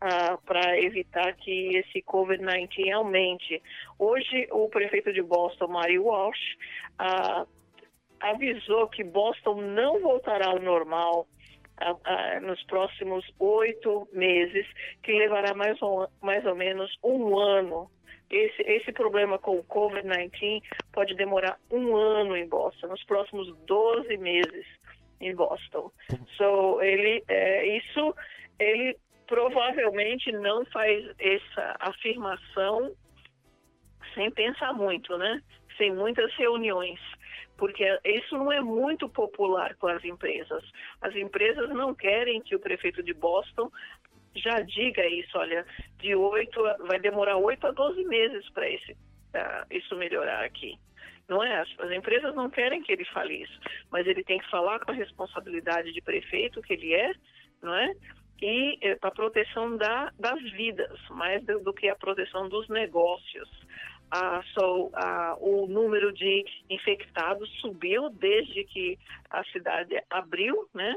ah, 0.00 0.38
para 0.44 0.78
evitar 0.80 1.34
que 1.36 1.76
esse 1.76 2.02
Covid-19 2.02 2.92
aumente. 2.92 3.62
Hoje, 3.98 4.46
o 4.50 4.68
prefeito 4.68 5.12
de 5.12 5.22
Boston, 5.22 5.68
Mary 5.68 5.98
Walsh, 5.98 6.56
ah, 6.98 7.46
avisou 8.20 8.88
que 8.88 9.04
Boston 9.04 9.60
não 9.62 10.00
voltará 10.00 10.48
ao 10.48 10.60
normal 10.60 11.26
nos 12.40 12.62
próximos 12.64 13.22
oito 13.38 14.08
meses, 14.10 14.66
que 15.02 15.12
levará 15.12 15.52
mais 15.52 15.80
ou, 15.82 16.08
mais 16.22 16.42
ou 16.46 16.54
menos 16.54 16.90
um 17.04 17.38
ano. 17.38 17.90
Esse, 18.30 18.62
esse 18.62 18.92
problema 18.92 19.38
com 19.38 19.58
o 19.58 19.64
Covid-19 19.64 20.62
pode 20.92 21.14
demorar 21.14 21.58
um 21.70 21.94
ano 21.94 22.34
em 22.34 22.48
Boston, 22.48 22.88
nos 22.88 23.04
próximos 23.04 23.54
12 23.66 24.16
meses 24.16 24.66
em 25.20 25.34
Boston. 25.34 25.90
So, 26.36 26.80
ele, 26.80 27.22
é, 27.28 27.66
isso 27.76 28.14
ele 28.58 28.96
provavelmente 29.26 30.30
não 30.32 30.64
faz 30.66 31.04
essa 31.18 31.76
afirmação 31.80 32.94
sem 34.14 34.30
pensar 34.30 34.72
muito, 34.72 35.16
né? 35.18 35.42
Sem 35.76 35.94
muitas 35.94 36.32
reuniões, 36.34 36.98
porque 37.56 37.84
isso 38.04 38.36
não 38.36 38.50
é 38.50 38.60
muito 38.60 39.08
popular 39.08 39.74
com 39.76 39.88
as 39.88 40.02
empresas. 40.04 40.64
As 41.02 41.14
empresas 41.14 41.68
não 41.70 41.94
querem 41.94 42.40
que 42.40 42.56
o 42.56 42.60
prefeito 42.60 43.02
de 43.02 43.12
Boston 43.12 43.70
já 44.34 44.60
diga 44.60 45.06
isso, 45.06 45.36
olha, 45.38 45.66
de 45.98 46.14
oito 46.14 46.62
vai 46.86 46.98
demorar 46.98 47.36
oito 47.36 47.66
a 47.66 47.70
12 47.72 48.04
meses 48.04 48.48
para 48.50 48.68
isso 49.70 49.96
melhorar 49.96 50.44
aqui. 50.44 50.78
Não 51.28 51.42
é? 51.42 51.60
As 51.60 51.90
empresas 51.90 52.34
não 52.34 52.48
querem 52.48 52.82
que 52.82 52.92
ele 52.92 53.04
fale 53.06 53.42
isso, 53.42 53.60
mas 53.90 54.06
ele 54.06 54.22
tem 54.22 54.38
que 54.38 54.48
falar 54.48 54.78
com 54.80 54.92
a 54.92 54.94
responsabilidade 54.94 55.92
de 55.92 56.00
prefeito 56.00 56.62
que 56.62 56.74
ele 56.74 56.94
é, 56.94 57.12
não 57.60 57.74
é? 57.74 57.92
E 58.40 58.78
é, 58.82 58.94
para 58.96 59.08
a 59.08 59.14
proteção 59.14 59.76
da, 59.76 60.12
das 60.18 60.40
vidas, 60.52 60.98
mais 61.10 61.44
do, 61.44 61.58
do, 61.60 61.72
que 61.72 61.88
a 61.88 61.96
proteção 61.96 62.48
dos 62.48 62.68
negócios. 62.68 63.48
A, 64.10 64.42
só, 64.54 64.90
a, 64.94 65.36
o 65.40 65.66
número 65.66 66.12
de 66.12 66.44
infectados 66.70 67.48
subiu 67.60 68.08
desde 68.10 68.64
que 68.64 68.98
a 69.30 69.42
cidade 69.44 70.00
abriu, 70.10 70.68
né? 70.74 70.96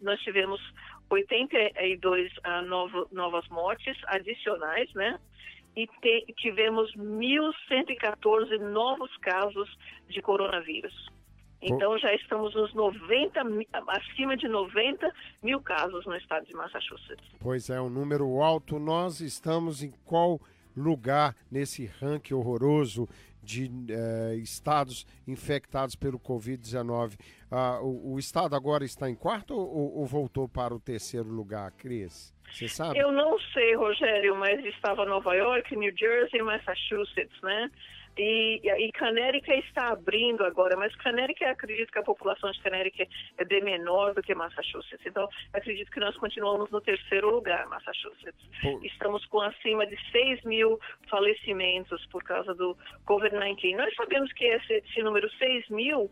Nós 0.00 0.20
tivemos 0.20 0.60
82 1.08 2.32
uh, 2.36 2.62
novo, 2.66 3.08
novas 3.12 3.48
mortes 3.48 3.96
adicionais, 4.06 4.92
né? 4.94 5.18
E 5.74 5.86
te, 5.86 6.26
tivemos 6.36 6.94
1.114 6.96 8.58
novos 8.58 9.14
casos 9.18 9.68
de 10.08 10.20
coronavírus. 10.20 10.94
Então 11.62 11.98
já 11.98 12.14
estamos 12.14 12.54
nos 12.54 12.72
90, 12.74 13.40
acima 13.88 14.36
de 14.36 14.46
90 14.46 15.12
mil 15.42 15.60
casos 15.60 16.04
no 16.04 16.14
estado 16.16 16.46
de 16.46 16.54
Massachusetts. 16.54 17.24
Pois 17.40 17.70
é, 17.70 17.80
um 17.80 17.88
número 17.88 18.40
alto. 18.42 18.78
Nós 18.78 19.20
estamos 19.20 19.82
em 19.82 19.92
qual 20.04 20.40
lugar 20.76 21.34
nesse 21.50 21.86
ranking 21.86 22.34
horroroso 22.34 23.08
de 23.42 23.70
eh, 23.88 24.34
estados 24.36 25.06
infectados 25.26 25.94
pelo 25.94 26.18
Covid-19. 26.18 27.16
Ah, 27.50 27.78
o, 27.80 28.14
o, 28.14 28.18
estado 28.18 28.56
agora 28.56 28.84
está 28.84 29.08
em 29.08 29.14
quarto 29.14 29.54
ou, 29.54 29.98
ou, 29.98 30.04
voltou 30.04 30.48
para 30.48 30.74
o 30.74 30.80
terceiro 30.80 31.28
lugar, 31.28 31.70
Cris? 31.72 32.34
Você 32.52 32.68
sabe? 32.68 32.98
Eu 32.98 33.12
não 33.12 33.38
sei, 33.54 33.76
Rogério, 33.76 34.36
mas 34.36 34.64
estava 34.64 35.06
Nova 35.06 35.34
York, 35.34 35.74
New 35.76 35.96
Jersey, 35.96 36.42
Massachusetts, 36.42 37.40
né? 37.42 37.70
E, 38.18 38.60
e 38.64 38.92
Canérica 38.92 39.54
está 39.54 39.90
abrindo 39.90 40.42
agora, 40.44 40.76
mas 40.76 40.94
Canérica, 40.96 41.50
acredito 41.50 41.92
que 41.92 41.98
a 41.98 42.02
população 42.02 42.50
de 42.50 42.60
Canérica 42.62 43.06
é 43.36 43.44
bem 43.44 43.62
menor 43.62 44.14
do 44.14 44.22
que 44.22 44.34
Massachusetts. 44.34 45.04
Então, 45.04 45.28
acredito 45.52 45.90
que 45.90 46.00
nós 46.00 46.16
continuamos 46.16 46.70
no 46.70 46.80
terceiro 46.80 47.30
lugar, 47.30 47.66
Massachusetts. 47.66 48.40
Estamos 48.82 49.24
com 49.26 49.40
acima 49.40 49.86
de 49.86 49.96
6 50.10 50.42
mil 50.44 50.80
falecimentos 51.10 52.06
por 52.06 52.22
causa 52.22 52.54
do 52.54 52.76
Covid-19. 53.06 53.76
Nós 53.76 53.94
sabemos 53.94 54.32
que 54.32 54.44
esse, 54.44 54.72
esse 54.72 55.02
número 55.02 55.30
6 55.32 55.68
mil 55.68 56.10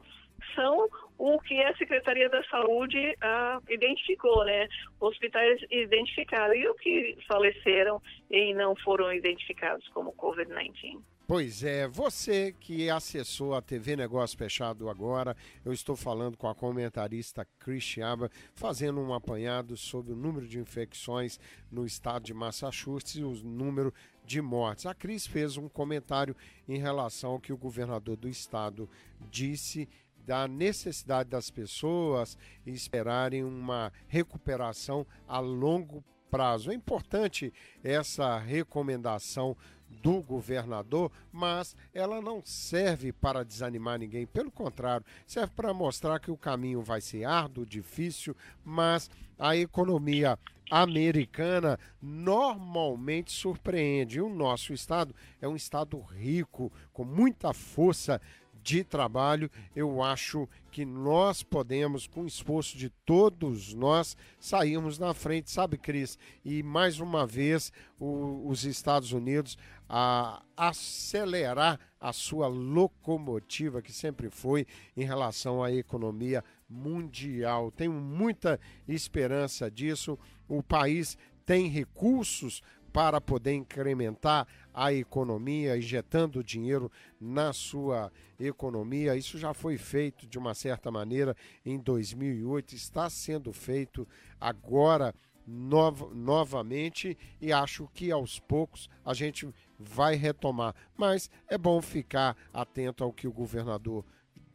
são 0.54 0.88
o 1.16 1.40
que 1.40 1.62
a 1.62 1.74
Secretaria 1.76 2.28
da 2.28 2.42
Saúde 2.44 3.16
ah, 3.22 3.60
identificou, 3.70 4.44
né? 4.44 4.68
Hospitais 5.00 5.60
identificaram 5.70 6.54
e 6.54 6.68
o 6.68 6.74
que 6.74 7.16
faleceram 7.26 8.02
e 8.30 8.52
não 8.52 8.76
foram 8.76 9.12
identificados 9.12 9.88
como 9.88 10.12
Covid-19. 10.12 11.00
Pois 11.26 11.64
é, 11.64 11.88
você 11.88 12.52
que 12.52 12.90
acessou 12.90 13.54
a 13.54 13.62
TV 13.62 13.96
Negócio 13.96 14.36
Fechado 14.36 14.90
agora, 14.90 15.34
eu 15.64 15.72
estou 15.72 15.96
falando 15.96 16.36
com 16.36 16.46
a 16.46 16.54
comentarista 16.54 17.48
Chris 17.58 17.82
Chiaba, 17.82 18.30
fazendo 18.52 19.00
um 19.00 19.14
apanhado 19.14 19.74
sobre 19.74 20.12
o 20.12 20.16
número 20.16 20.46
de 20.46 20.58
infecções 20.58 21.40
no 21.72 21.86
estado 21.86 22.26
de 22.26 22.34
Massachusetts 22.34 23.16
e 23.16 23.24
o 23.24 23.32
número 23.42 23.92
de 24.22 24.42
mortes. 24.42 24.84
A 24.84 24.92
Cris 24.92 25.26
fez 25.26 25.56
um 25.56 25.66
comentário 25.66 26.36
em 26.68 26.76
relação 26.76 27.30
ao 27.30 27.40
que 27.40 27.54
o 27.54 27.58
governador 27.58 28.16
do 28.16 28.28
estado 28.28 28.86
disse 29.30 29.88
da 30.26 30.46
necessidade 30.46 31.30
das 31.30 31.48
pessoas 31.48 32.36
esperarem 32.66 33.42
uma 33.42 33.90
recuperação 34.08 35.06
a 35.26 35.38
longo 35.38 36.04
prazo. 36.30 36.70
É 36.70 36.74
importante 36.74 37.50
essa 37.82 38.36
recomendação 38.36 39.56
do 40.02 40.22
governador, 40.22 41.10
mas 41.32 41.76
ela 41.92 42.20
não 42.20 42.42
serve 42.44 43.12
para 43.12 43.44
desanimar 43.44 43.98
ninguém, 43.98 44.26
pelo 44.26 44.50
contrário, 44.50 45.06
serve 45.26 45.52
para 45.54 45.72
mostrar 45.74 46.18
que 46.18 46.30
o 46.30 46.36
caminho 46.36 46.82
vai 46.82 47.00
ser 47.00 47.24
árduo, 47.24 47.66
difícil, 47.66 48.36
mas 48.64 49.10
a 49.38 49.56
economia 49.56 50.38
americana 50.70 51.78
normalmente 52.00 53.32
surpreende. 53.32 54.18
E 54.18 54.22
o 54.22 54.28
nosso 54.28 54.72
estado 54.72 55.14
é 55.40 55.48
um 55.48 55.56
estado 55.56 56.00
rico, 56.00 56.72
com 56.92 57.04
muita 57.04 57.52
força 57.52 58.20
de 58.64 58.82
trabalho, 58.82 59.50
eu 59.76 60.02
acho 60.02 60.48
que 60.72 60.86
nós 60.86 61.42
podemos, 61.42 62.06
com 62.06 62.22
o 62.22 62.26
esforço 62.26 62.78
de 62.78 62.88
todos 62.88 63.74
nós, 63.74 64.16
sairmos 64.40 64.98
na 64.98 65.12
frente, 65.12 65.50
sabe, 65.50 65.76
Cris? 65.76 66.18
E 66.42 66.62
mais 66.62 66.98
uma 66.98 67.26
vez, 67.26 67.70
o, 68.00 68.48
os 68.48 68.64
Estados 68.64 69.12
Unidos 69.12 69.58
a 69.88 70.42
acelerar 70.56 71.78
a 72.00 72.12
sua 72.12 72.46
locomotiva, 72.46 73.82
que 73.82 73.92
sempre 73.92 74.30
foi 74.30 74.66
em 74.96 75.04
relação 75.04 75.62
à 75.62 75.72
economia 75.72 76.42
mundial. 76.68 77.70
Tenho 77.70 77.92
muita 77.92 78.58
esperança 78.86 79.70
disso. 79.70 80.18
O 80.48 80.62
país 80.62 81.16
tem 81.44 81.68
recursos 81.68 82.62
para 82.92 83.20
poder 83.20 83.54
incrementar 83.54 84.46
a 84.72 84.92
economia, 84.92 85.76
injetando 85.76 86.44
dinheiro 86.44 86.90
na 87.20 87.52
sua 87.52 88.12
economia. 88.38 89.16
Isso 89.16 89.36
já 89.36 89.52
foi 89.52 89.76
feito 89.76 90.28
de 90.28 90.38
uma 90.38 90.54
certa 90.54 90.92
maneira 90.92 91.36
em 91.66 91.76
2008, 91.76 92.74
está 92.74 93.10
sendo 93.10 93.52
feito 93.52 94.06
agora 94.40 95.12
nov 95.46 96.14
novamente 96.14 97.18
e 97.40 97.52
acho 97.52 97.88
que 97.92 98.10
aos 98.10 98.38
poucos 98.38 98.88
a 99.04 99.12
gente 99.12 99.52
vai 99.78 100.14
retomar. 100.14 100.74
Mas 100.96 101.30
é 101.48 101.58
bom 101.58 101.80
ficar 101.80 102.36
atento 102.52 103.04
ao 103.04 103.12
que 103.12 103.26
o 103.26 103.32
governador 103.32 104.04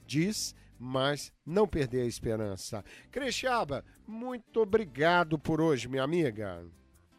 diz, 0.05 0.55
mas 0.79 1.32
não 1.45 1.67
perder 1.67 2.01
a 2.01 2.08
esperança. 2.08 2.84
Creixaba, 3.12 3.84
muito 4.08 4.62
obrigado 4.62 5.38
por 5.38 5.62
hoje, 5.62 5.88
minha 5.88 6.03
amiga. 6.03 6.65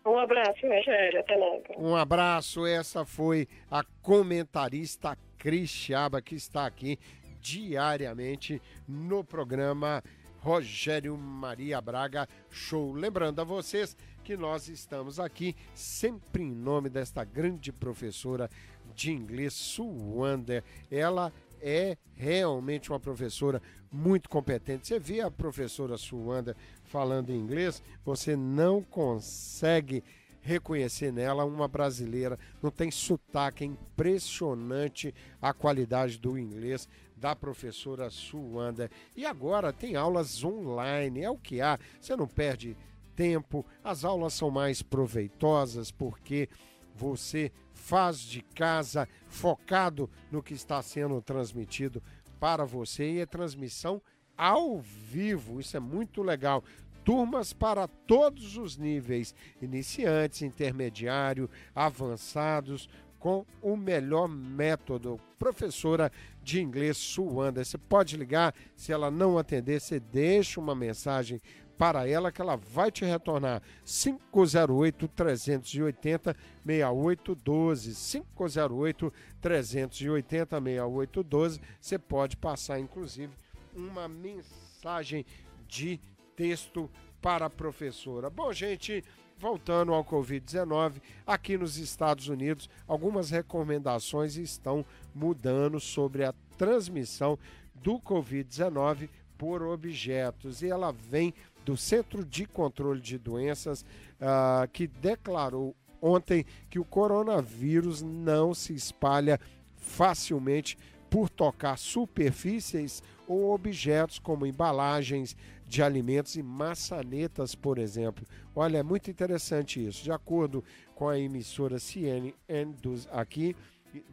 Um 0.04 0.18
abraço, 0.18 0.66
Rogério. 0.66 1.20
Até 1.20 1.36
logo. 1.36 1.64
Um 1.78 1.94
abraço. 1.94 2.66
Essa 2.66 3.04
foi 3.04 3.46
a 3.70 3.84
comentarista 4.02 5.16
Cris 5.36 5.68
Chaba, 5.68 6.22
que 6.22 6.34
está 6.34 6.66
aqui 6.66 6.98
diariamente 7.40 8.60
no 8.86 9.24
programa 9.24 10.02
Rogério 10.40 11.16
Maria 11.16 11.80
Braga 11.80 12.28
Show. 12.50 12.92
Lembrando 12.92 13.40
a 13.40 13.44
vocês 13.44 13.96
que 14.24 14.36
nós 14.36 14.68
estamos 14.68 15.20
aqui 15.20 15.54
sempre 15.74 16.42
em 16.42 16.50
nome 16.50 16.88
desta 16.88 17.24
grande 17.24 17.70
professora 17.70 18.50
de 18.94 19.12
inglês, 19.12 19.52
Suander. 19.52 20.64
Ela 20.90 21.32
é 21.60 21.96
realmente 22.14 22.90
uma 22.90 22.98
professora 22.98 23.60
muito 23.92 24.28
competente. 24.28 24.86
Você 24.86 24.98
vê 24.98 25.20
a 25.20 25.30
professora 25.30 25.98
Suanda 25.98 26.56
falando 26.84 27.32
inglês, 27.32 27.82
você 28.04 28.34
não 28.34 28.82
consegue 28.82 30.02
reconhecer 30.40 31.12
nela 31.12 31.44
uma 31.44 31.68
brasileira. 31.68 32.38
Não 32.62 32.70
tem 32.70 32.90
sotaque, 32.90 33.64
é 33.64 33.66
impressionante 33.66 35.14
a 35.40 35.52
qualidade 35.52 36.18
do 36.18 36.38
inglês 36.38 36.88
da 37.20 37.36
professora 37.36 38.08
Suanda. 38.10 38.90
E 39.14 39.26
agora 39.26 39.72
tem 39.72 39.94
aulas 39.94 40.42
online, 40.42 41.22
é 41.22 41.30
o 41.30 41.36
que 41.36 41.60
há. 41.60 41.78
Você 42.00 42.16
não 42.16 42.26
perde 42.26 42.76
tempo, 43.14 43.64
as 43.84 44.04
aulas 44.04 44.32
são 44.32 44.50
mais 44.50 44.80
proveitosas 44.82 45.90
porque 45.90 46.48
você 46.94 47.52
faz 47.74 48.20
de 48.20 48.40
casa 48.40 49.06
focado 49.28 50.08
no 50.30 50.42
que 50.42 50.54
está 50.54 50.82
sendo 50.82 51.20
transmitido 51.20 52.02
para 52.38 52.64
você 52.64 53.12
e 53.12 53.20
é 53.20 53.26
transmissão 53.26 54.00
ao 54.36 54.80
vivo. 54.80 55.60
Isso 55.60 55.76
é 55.76 55.80
muito 55.80 56.22
legal. 56.22 56.64
Turmas 57.04 57.52
para 57.52 57.86
todos 57.86 58.56
os 58.56 58.76
níveis, 58.76 59.34
iniciantes, 59.60 60.42
intermediário, 60.42 61.48
avançados, 61.74 62.88
com 63.20 63.44
o 63.62 63.76
melhor 63.76 64.26
método. 64.26 65.20
Professora 65.38 66.10
de 66.42 66.60
inglês 66.60 66.96
Suanda, 66.96 67.62
você 67.62 67.78
pode 67.78 68.16
ligar, 68.16 68.54
se 68.74 68.92
ela 68.92 69.10
não 69.10 69.38
atender, 69.38 69.80
você 69.80 70.00
deixa 70.00 70.58
uma 70.58 70.74
mensagem 70.74 71.40
para 71.78 72.06
ela 72.08 72.32
que 72.32 72.42
ela 72.42 72.56
vai 72.56 72.90
te 72.90 73.06
retornar 73.06 73.62
508 73.84 75.08
380 75.08 76.36
6812 76.66 78.20
508 78.36 79.12
380 79.40 80.60
6812 80.60 81.60
você 81.80 81.98
pode 81.98 82.36
passar 82.36 82.78
inclusive 82.78 83.32
uma 83.74 84.06
mensagem 84.06 85.24
de 85.66 85.98
texto 86.36 86.90
para 87.20 87.46
a 87.46 87.50
professora. 87.50 88.28
Bom, 88.28 88.52
gente, 88.52 89.04
voltando 89.40 89.94
ao 89.94 90.04
Covid-19, 90.04 91.00
aqui 91.26 91.56
nos 91.56 91.78
Estados 91.78 92.28
Unidos, 92.28 92.68
algumas 92.86 93.30
recomendações 93.30 94.36
estão 94.36 94.84
mudando 95.14 95.80
sobre 95.80 96.24
a 96.24 96.34
transmissão 96.58 97.38
do 97.74 97.98
Covid-19 97.98 99.08
por 99.38 99.62
objetos. 99.62 100.60
E 100.60 100.68
ela 100.68 100.92
vem 100.92 101.32
do 101.64 101.74
Centro 101.74 102.22
de 102.22 102.44
Controle 102.44 103.00
de 103.00 103.16
Doenças, 103.16 103.82
uh, 104.20 104.68
que 104.70 104.86
declarou 104.86 105.74
ontem 106.02 106.44
que 106.68 106.78
o 106.78 106.84
coronavírus 106.84 108.02
não 108.02 108.52
se 108.52 108.74
espalha 108.74 109.40
facilmente 109.78 110.76
por 111.08 111.30
tocar 111.30 111.78
superfícies 111.78 113.02
ou 113.26 113.54
objetos 113.54 114.18
como 114.18 114.46
embalagens 114.46 115.36
de 115.70 115.84
alimentos 115.84 116.34
e 116.34 116.42
maçanetas, 116.42 117.54
por 117.54 117.78
exemplo. 117.78 118.26
Olha, 118.56 118.78
é 118.78 118.82
muito 118.82 119.08
interessante 119.08 119.86
isso. 119.86 120.02
De 120.02 120.10
acordo 120.10 120.64
com 120.96 121.08
a 121.08 121.16
emissora 121.16 121.78
CNN 121.78 122.72
dos, 122.82 123.06
aqui 123.12 123.54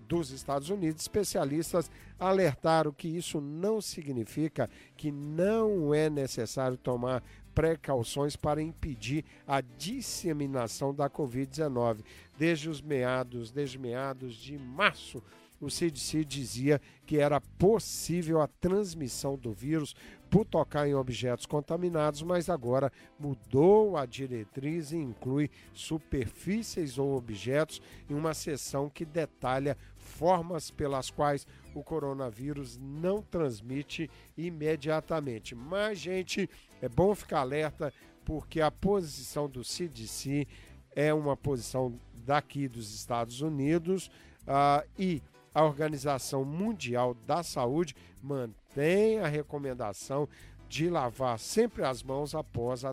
dos 0.07 0.29
Estados 0.29 0.69
Unidos, 0.69 1.01
especialistas 1.01 1.89
alertaram 2.19 2.91
que 2.91 3.07
isso 3.07 3.41
não 3.41 3.81
significa 3.81 4.69
que 4.95 5.11
não 5.11 5.95
é 5.95 6.11
necessário 6.11 6.77
tomar 6.77 7.23
precauções 7.55 8.35
para 8.35 8.61
impedir 8.61 9.25
a 9.47 9.59
disseminação 9.59 10.93
da 10.93 11.09
Covid-19. 11.09 12.03
Desde 12.37 12.69
os 12.69 12.83
meados, 12.83 13.49
desde 13.49 13.79
meados 13.79 14.35
de 14.35 14.59
março, 14.59 15.23
o 15.59 15.69
CDC 15.69 16.23
dizia 16.23 16.81
que 17.05 17.17
era 17.17 17.41
possível 17.41 18.41
a 18.41 18.47
transmissão 18.47 19.37
do 19.37 19.51
vírus 19.51 19.95
por 20.29 20.45
tocar 20.45 20.87
em 20.87 20.93
objetos 20.93 21.45
contaminados, 21.45 22.21
mas 22.21 22.49
agora 22.49 22.91
mudou 23.19 23.97
a 23.97 24.05
diretriz 24.05 24.91
e 24.91 24.97
inclui 24.97 25.49
superfícies 25.73 26.97
ou 26.97 27.15
objetos 27.15 27.81
em 28.09 28.13
uma 28.13 28.33
seção 28.33 28.89
que 28.89 29.05
detalha 29.05 29.77
formas 29.95 30.69
pelas 30.69 31.09
quais 31.09 31.47
o 31.73 31.83
coronavírus 31.83 32.77
não 32.77 33.21
transmite 33.21 34.09
imediatamente. 34.37 35.55
Mas, 35.55 35.99
gente, 35.99 36.49
é 36.81 36.89
bom 36.89 37.13
ficar 37.15 37.39
alerta 37.39 37.93
porque 38.25 38.59
a 38.59 38.69
posição 38.69 39.49
do 39.49 39.63
CDC 39.63 40.47
é 40.95 41.13
uma 41.13 41.37
posição 41.37 41.97
daqui 42.25 42.67
dos 42.67 42.93
Estados 42.93 43.41
Unidos 43.41 44.07
uh, 44.47 44.85
e 44.97 45.21
a 45.57 45.63
Organização 45.63 46.45
Mundial 46.45 47.15
da 47.25 47.41
Saúde 47.41 47.95
mantém 48.21 49.17
a 49.17 49.27
recomendação 49.27 50.29
de 50.69 50.87
lavar 50.87 51.39
sempre 51.39 51.83
as 51.83 52.03
mãos 52.03 52.35
após 52.35 52.83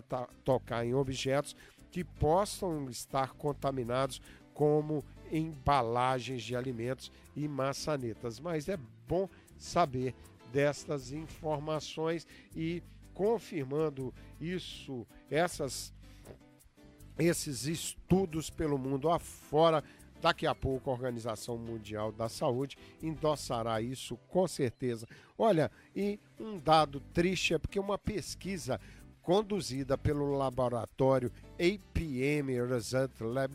tocar 0.43 0.83
em 0.83 0.95
objetos 0.95 1.55
que 1.91 2.03
possam 2.03 2.89
estar 2.89 3.33
contaminados, 3.33 4.19
como 4.51 5.05
embalagens 5.31 6.41
de 6.41 6.55
alimentos 6.55 7.11
e 7.35 7.47
maçanetas. 7.47 8.39
Mas 8.39 8.67
é 8.67 8.79
bom 9.07 9.29
saber 9.59 10.15
destas 10.51 11.11
informações 11.11 12.25
e 12.55 12.81
confirmando 13.13 14.11
isso, 14.41 15.05
essas, 15.29 15.93
esses 17.19 17.67
estudos 17.67 18.49
pelo 18.49 18.79
mundo 18.79 19.07
afora 19.07 19.83
Daqui 20.21 20.47
a 20.47 20.55
pouco 20.55 20.89
a 20.89 20.93
Organização 20.93 21.57
Mundial 21.57 22.11
da 22.11 22.27
Saúde 22.27 22.77
endossará 23.01 23.81
isso 23.81 24.17
com 24.27 24.47
certeza. 24.47 25.07
Olha, 25.37 25.71
e 25.95 26.19
um 26.39 26.57
dado 26.57 26.99
triste 27.13 27.53
é 27.53 27.57
porque 27.57 27.79
uma 27.79 27.97
pesquisa 27.97 28.79
conduzida 29.21 29.97
pelo 29.97 30.37
laboratório 30.37 31.31
APM 31.59 32.65
Result 32.67 33.11
Lab 33.21 33.53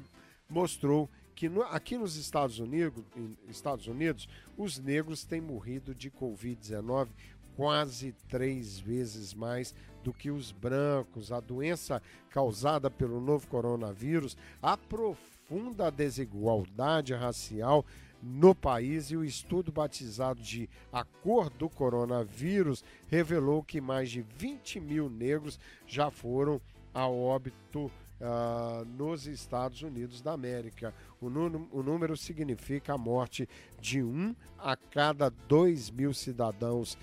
mostrou 0.49 1.09
que 1.35 1.49
no, 1.49 1.63
aqui 1.63 1.97
nos 1.97 2.17
Estados 2.17 2.59
Unidos, 2.59 3.03
Estados 3.49 3.87
Unidos, 3.87 4.29
os 4.59 4.79
negros 4.79 5.25
têm 5.25 5.41
morrido 5.41 5.95
de 5.95 6.11
Covid-19 6.11 7.09
quase 7.57 8.13
três 8.29 8.79
vezes 8.79 9.33
mais 9.33 9.75
do 10.03 10.13
que 10.13 10.31
os 10.31 10.53
brancos. 10.53 11.33
A 11.33 11.41
doença 11.41 12.03
causada 12.31 12.91
pelo 12.91 13.21
novo 13.21 13.47
coronavírus 13.47 14.37
aprofunda 14.63 15.40
profunda 15.51 15.91
desigualdade 15.91 17.13
racial 17.13 17.85
no 18.23 18.55
país 18.55 19.11
e 19.11 19.17
o 19.17 19.25
estudo 19.25 19.73
batizado 19.73 20.41
de 20.41 20.71
A 20.93 21.03
Cor 21.03 21.51
do 21.51 21.69
Coronavírus 21.69 22.85
revelou 23.09 23.61
que 23.63 23.81
mais 23.81 24.11
de 24.11 24.23
20 24.23 24.79
mil 24.79 25.11
negros 25.11 25.59
já 25.89 26.09
foram 26.09 26.61
a 26.95 27.09
óbito 27.09 27.87
uh, 28.21 28.85
nos 28.97 29.27
Estados 29.27 29.83
Unidos 29.83 30.23
da 30.23 30.33
América. 30.33 30.95
O, 31.21 31.27
o 31.27 31.83
número 31.83 32.17
significa 32.17 32.95
a 32.95 32.99
morte 32.99 33.49
de 33.81 34.03
um 34.03 34.37
a 34.57 34.77
cada 34.77 35.31
dois 35.49 35.91
mil 35.91 36.15
cidadãos 36.15 36.97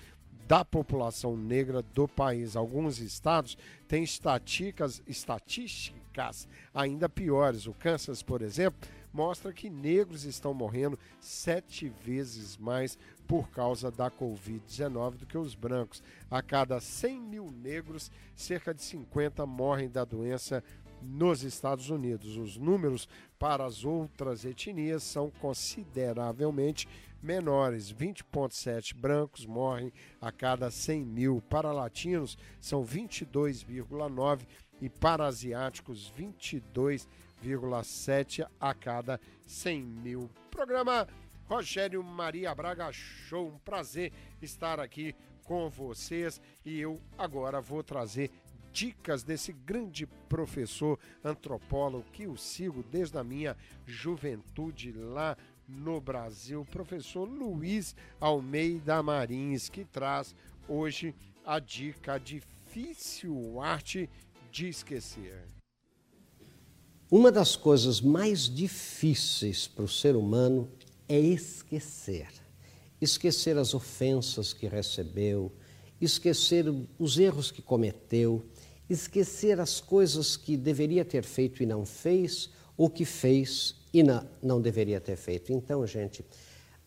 da 0.48 0.64
população 0.64 1.36
negra 1.36 1.82
do 1.82 2.08
país. 2.08 2.56
Alguns 2.56 3.00
estados 3.00 3.58
têm 3.90 4.04
estatísticas, 4.04 5.02
estatísticas 5.06 6.07
ainda 6.74 7.08
piores. 7.08 7.68
O 7.68 7.74
Kansas, 7.74 8.22
por 8.22 8.42
exemplo, 8.42 8.88
mostra 9.14 9.54
que 9.54 9.70
negros 9.70 10.24
estão 10.24 10.54
morrendo 10.54 10.98
sete 11.20 11.90
vezes 11.90 12.58
mais 12.58 12.98
por 13.28 13.50
causa 13.50 13.92
da 13.92 14.10
Covid-19 14.10 15.16
do 15.16 15.26
que 15.26 15.38
os 15.38 15.56
brancos. 15.56 16.04
A 16.30 16.42
cada 16.42 16.80
100 16.80 17.20
mil 17.20 17.52
negros, 17.52 18.12
cerca 18.36 18.74
de 18.74 18.82
50 18.82 19.46
morrem 19.46 19.90
da 19.90 20.06
doença 20.06 20.64
nos 21.02 21.44
Estados 21.44 21.90
Unidos. 21.90 22.38
Os 22.38 22.58
números 22.58 23.08
para 23.38 23.66
as 23.66 23.84
outras 23.84 24.46
etnias 24.46 25.04
são 25.04 25.30
consideravelmente 25.30 26.88
menores, 27.22 27.92
20,7 27.92 28.96
brancos 28.96 29.46
morrem 29.46 29.92
a 30.22 30.32
cada 30.32 30.70
100 30.70 31.06
mil. 31.06 31.42
Para 31.50 31.72
latinos, 31.72 32.38
são 32.60 32.86
22,9 32.86 34.46
e 34.82 34.90
para 34.90 35.26
asiáticos, 35.26 36.14
22,7 36.18 38.48
a 38.60 38.74
cada 38.74 39.20
100 39.46 39.82
mil. 39.82 40.30
Programa 40.52 41.08
Rogério 41.48 42.04
Maria 42.04 42.54
Braga 42.54 42.92
Show, 42.92 43.48
um 43.48 43.58
prazer 43.60 44.12
estar 44.42 44.80
aqui 44.80 45.16
com 45.44 45.70
vocês 45.70 46.42
e 46.66 46.80
eu 46.80 47.00
agora 47.18 47.62
vou 47.62 47.82
trazer 47.82 48.30
dicas 48.74 49.24
desse 49.24 49.54
grande 49.54 50.06
professor 50.28 51.00
antropólogo 51.24 52.06
que 52.12 52.24
eu 52.24 52.36
sigo 52.36 52.84
desde 52.84 53.18
a 53.18 53.24
minha 53.24 53.56
juventude 53.86 54.92
lá 54.92 55.38
no 55.68 56.00
Brasil, 56.00 56.66
professor 56.70 57.28
Luiz 57.28 57.96
Almeida 58.20 59.02
Marins, 59.02 59.70
que 59.70 59.84
traz 59.84 60.36
hoje 60.68 61.16
a 61.46 61.60
dica 61.60 62.20
difícil 62.20 63.60
arte 63.62 64.10
de 64.58 64.70
esquecer. 64.70 65.46
Uma 67.12 67.32
das 67.32 67.56
coisas 67.56 68.02
mais 68.02 68.50
difíceis 68.50 69.68
para 69.68 69.86
o 69.86 69.88
ser 69.88 70.16
humano 70.16 70.68
é 71.08 71.20
esquecer. 71.20 72.28
Esquecer 73.00 73.56
as 73.56 73.76
ofensas 73.76 74.54
que 74.54 74.66
recebeu, 74.68 75.52
esquecer 76.02 76.66
os 76.98 77.20
erros 77.20 77.52
que 77.52 77.62
cometeu, 77.62 78.44
esquecer 78.90 79.60
as 79.60 79.80
coisas 79.80 80.36
que 80.36 80.58
deveria 80.58 81.06
ter 81.06 81.24
feito 81.24 81.62
e 81.62 81.66
não 81.68 81.86
fez, 81.86 82.50
ou 82.76 82.90
que 82.90 83.06
fez 83.06 83.76
e 83.94 84.02
não, 84.02 84.60
deveria 84.60 85.00
ter 85.00 85.18
feito. 85.18 85.54
Então, 85.54 85.86
gente, 85.86 86.26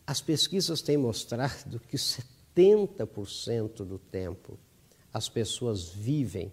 as 0.05 0.19
pesquisas 0.19 0.81
têm 0.81 0.97
mostrado 0.97 1.79
que 1.87 1.95
70% 1.95 3.85
do 3.85 3.97
tempo 3.97 4.59
as 5.13 5.29
pessoas 5.29 5.87
vivem 5.87 6.51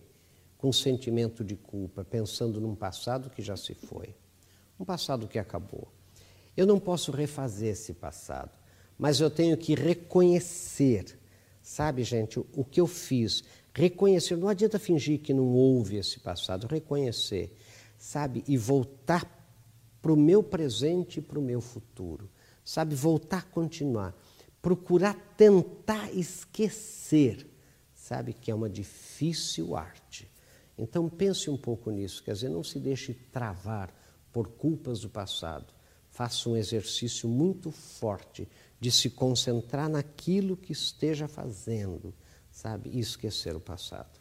com 0.58 0.72
sentimento 0.72 1.44
de 1.44 1.54
culpa, 1.54 2.04
pensando 2.04 2.60
num 2.60 2.74
passado 2.74 3.30
que 3.30 3.40
já 3.40 3.56
se 3.56 3.74
foi, 3.74 4.14
um 4.78 4.84
passado 4.84 5.28
que 5.28 5.38
acabou. 5.38 5.88
Eu 6.56 6.66
não 6.66 6.80
posso 6.80 7.12
refazer 7.12 7.70
esse 7.70 7.94
passado, 7.94 8.58
mas 8.98 9.20
eu 9.20 9.30
tenho 9.30 9.56
que 9.56 9.76
reconhecer, 9.76 11.16
sabe, 11.62 12.02
gente, 12.02 12.40
o, 12.40 12.64
que 12.64 12.80
eu 12.80 12.86
fiz. 12.88 13.44
Reconhecer, 13.72 14.36
não 14.36 14.48
adianta 14.48 14.76
fingir 14.76 15.20
que 15.20 15.32
não 15.32 15.54
houve 15.54 15.96
esse 15.96 16.18
passado, 16.18 16.66
reconhecer, 16.66 17.56
sabe, 17.96 18.42
e 18.48 18.58
voltar 18.58 19.38
para 20.02 20.12
o 20.12 20.16
meu 20.16 20.42
presente 20.42 21.20
e 21.20 21.22
para 21.22 21.38
o 21.38 21.42
meu 21.42 21.60
futuro. 21.60 22.28
Sabe, 22.64 22.96
voltar 22.96 23.38
a 23.38 23.42
continuar. 23.42 24.14
Procurar 24.60 25.14
tentar 25.36 26.12
esquecer, 26.12 27.46
sabe, 27.94 28.32
que 28.32 28.50
é 28.50 28.54
uma 28.54 28.68
difícil 28.68 29.76
arte. 29.76 30.28
Então 30.78 31.08
pense 31.08 31.50
um 31.50 31.56
pouco 31.56 31.90
nisso, 31.90 32.22
quer 32.22 32.32
dizer, 32.32 32.48
não 32.48 32.62
se 32.62 32.78
deixe 32.78 33.12
travar 33.12 33.92
por 34.32 34.48
culpas 34.48 35.00
do 35.00 35.10
passado. 35.10 35.72
Faça 36.10 36.48
um 36.48 36.56
exercício 36.56 37.28
muito 37.28 37.70
forte 37.70 38.48
de 38.80 38.90
se 38.90 39.10
concentrar 39.10 39.88
naquilo 39.88 40.56
que 40.56 40.72
esteja 40.72 41.26
fazendo, 41.26 42.14
sabe, 42.50 42.90
e 42.90 43.00
esquecer 43.00 43.56
o 43.56 43.60
passado. 43.60 44.18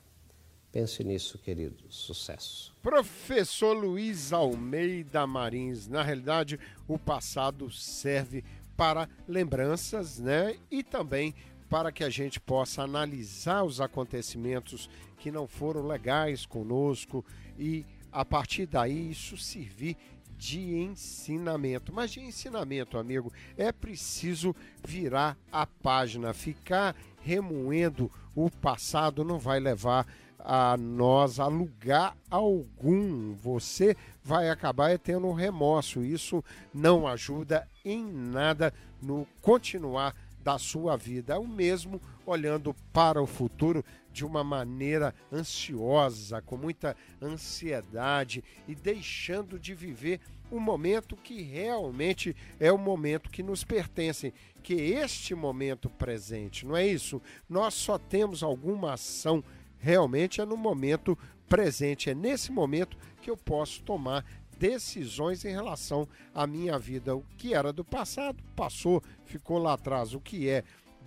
Pense 0.72 1.04
nisso, 1.04 1.38
querido. 1.38 1.86
Sucesso. 1.90 2.76
Professor 2.82 3.74
Luiz 3.74 4.34
Almeida 4.34 5.26
Marins, 5.26 5.88
na 5.88 6.04
realidade, 6.04 6.60
o 6.88 7.00
passado 7.00 7.72
serve 7.72 8.44
para 8.76 9.10
lembranças, 9.28 10.20
né? 10.20 10.58
E 10.70 10.84
também 10.84 11.34
para 11.70 11.92
que 11.92 12.04
a 12.04 12.10
gente 12.10 12.40
possa 12.40 12.84
analisar 12.84 13.64
os 13.64 13.82
acontecimentos 13.82 14.90
que 15.18 15.32
não 15.32 15.48
foram 15.48 15.86
legais 15.86 16.46
conosco 16.46 17.26
e 17.58 17.86
a 18.12 18.24
partir 18.24 18.66
daí 18.66 19.12
isso 19.12 19.38
servir 19.38 19.98
de 20.38 20.76
ensinamento. 20.76 21.92
Mas 21.92 22.12
de 22.12 22.22
ensinamento, 22.22 22.98
amigo, 22.98 23.34
é 23.58 23.72
preciso 23.72 24.56
virar 24.86 25.38
a 25.52 25.66
página, 25.66 26.34
ficar 26.34 26.96
remoendo 27.22 28.10
o 28.36 28.50
passado 28.52 29.24
não 29.24 29.40
vai 29.40 29.60
levar 29.60 30.06
a 30.40 30.78
nós 30.78 31.40
a 31.40 31.48
lugar 31.48 32.16
algum. 32.30 33.34
Você 33.34 33.98
vai 34.24 34.50
acabar 34.50 34.98
tendo 35.00 35.32
remorso. 35.34 36.04
Isso 36.04 36.44
não 36.74 37.08
ajuda 37.08 37.68
em 37.84 38.06
nada 38.06 38.74
no 39.02 39.28
continuar 39.42 40.16
da 40.48 40.58
sua 40.58 40.96
vida. 40.96 41.34
É 41.34 41.38
o 41.38 41.46
mesmo 41.46 42.02
olhando 42.26 42.74
para 42.94 43.22
o 43.22 43.28
futuro 43.28 43.84
de 44.14 44.26
uma 44.26 44.46
maneira 44.46 45.14
ansiosa, 45.30 46.42
com 46.42 46.56
muita 46.56 46.96
ansiedade 47.22 48.42
e 48.66 48.74
deixando 48.74 49.60
de 49.60 49.76
viver 49.76 50.22
o 50.50 50.58
momento 50.58 51.18
que 51.18 51.42
realmente 51.42 52.34
é 52.62 52.72
o 52.72 52.78
momento 52.78 53.30
que 53.30 53.44
nos 53.44 53.66
pertence, 53.66 54.34
que 54.64 54.74
este 54.74 55.36
momento 55.36 55.90
presente, 55.90 56.66
não 56.66 56.78
é 56.78 56.88
isso? 56.88 57.22
Nós 57.50 57.74
só 57.74 57.98
temos 57.98 58.42
alguma 58.42 58.94
ação 58.94 59.44
realmente 59.78 60.40
é 60.40 60.46
no 60.46 60.56
momento 60.56 61.18
presente, 61.50 62.10
é 62.10 62.16
nesse 62.16 62.54
momento 62.54 62.98
que 63.22 63.30
eu 63.30 63.36
posso 63.36 63.84
tomar 63.84 64.26
decisões 64.58 65.46
em 65.46 65.52
relação 65.52 66.08
à 66.34 66.46
minha 66.48 66.78
vida. 66.78 67.16
O 67.16 67.24
que 67.38 67.54
era 67.54 67.72
do 67.72 67.84
passado 67.84 68.44
passou, 68.56 69.02
ficou 69.26 69.58
lá 69.58 69.74
atrás. 69.74 70.14
O 70.14 70.20
que 70.20 70.50
é 70.50 70.64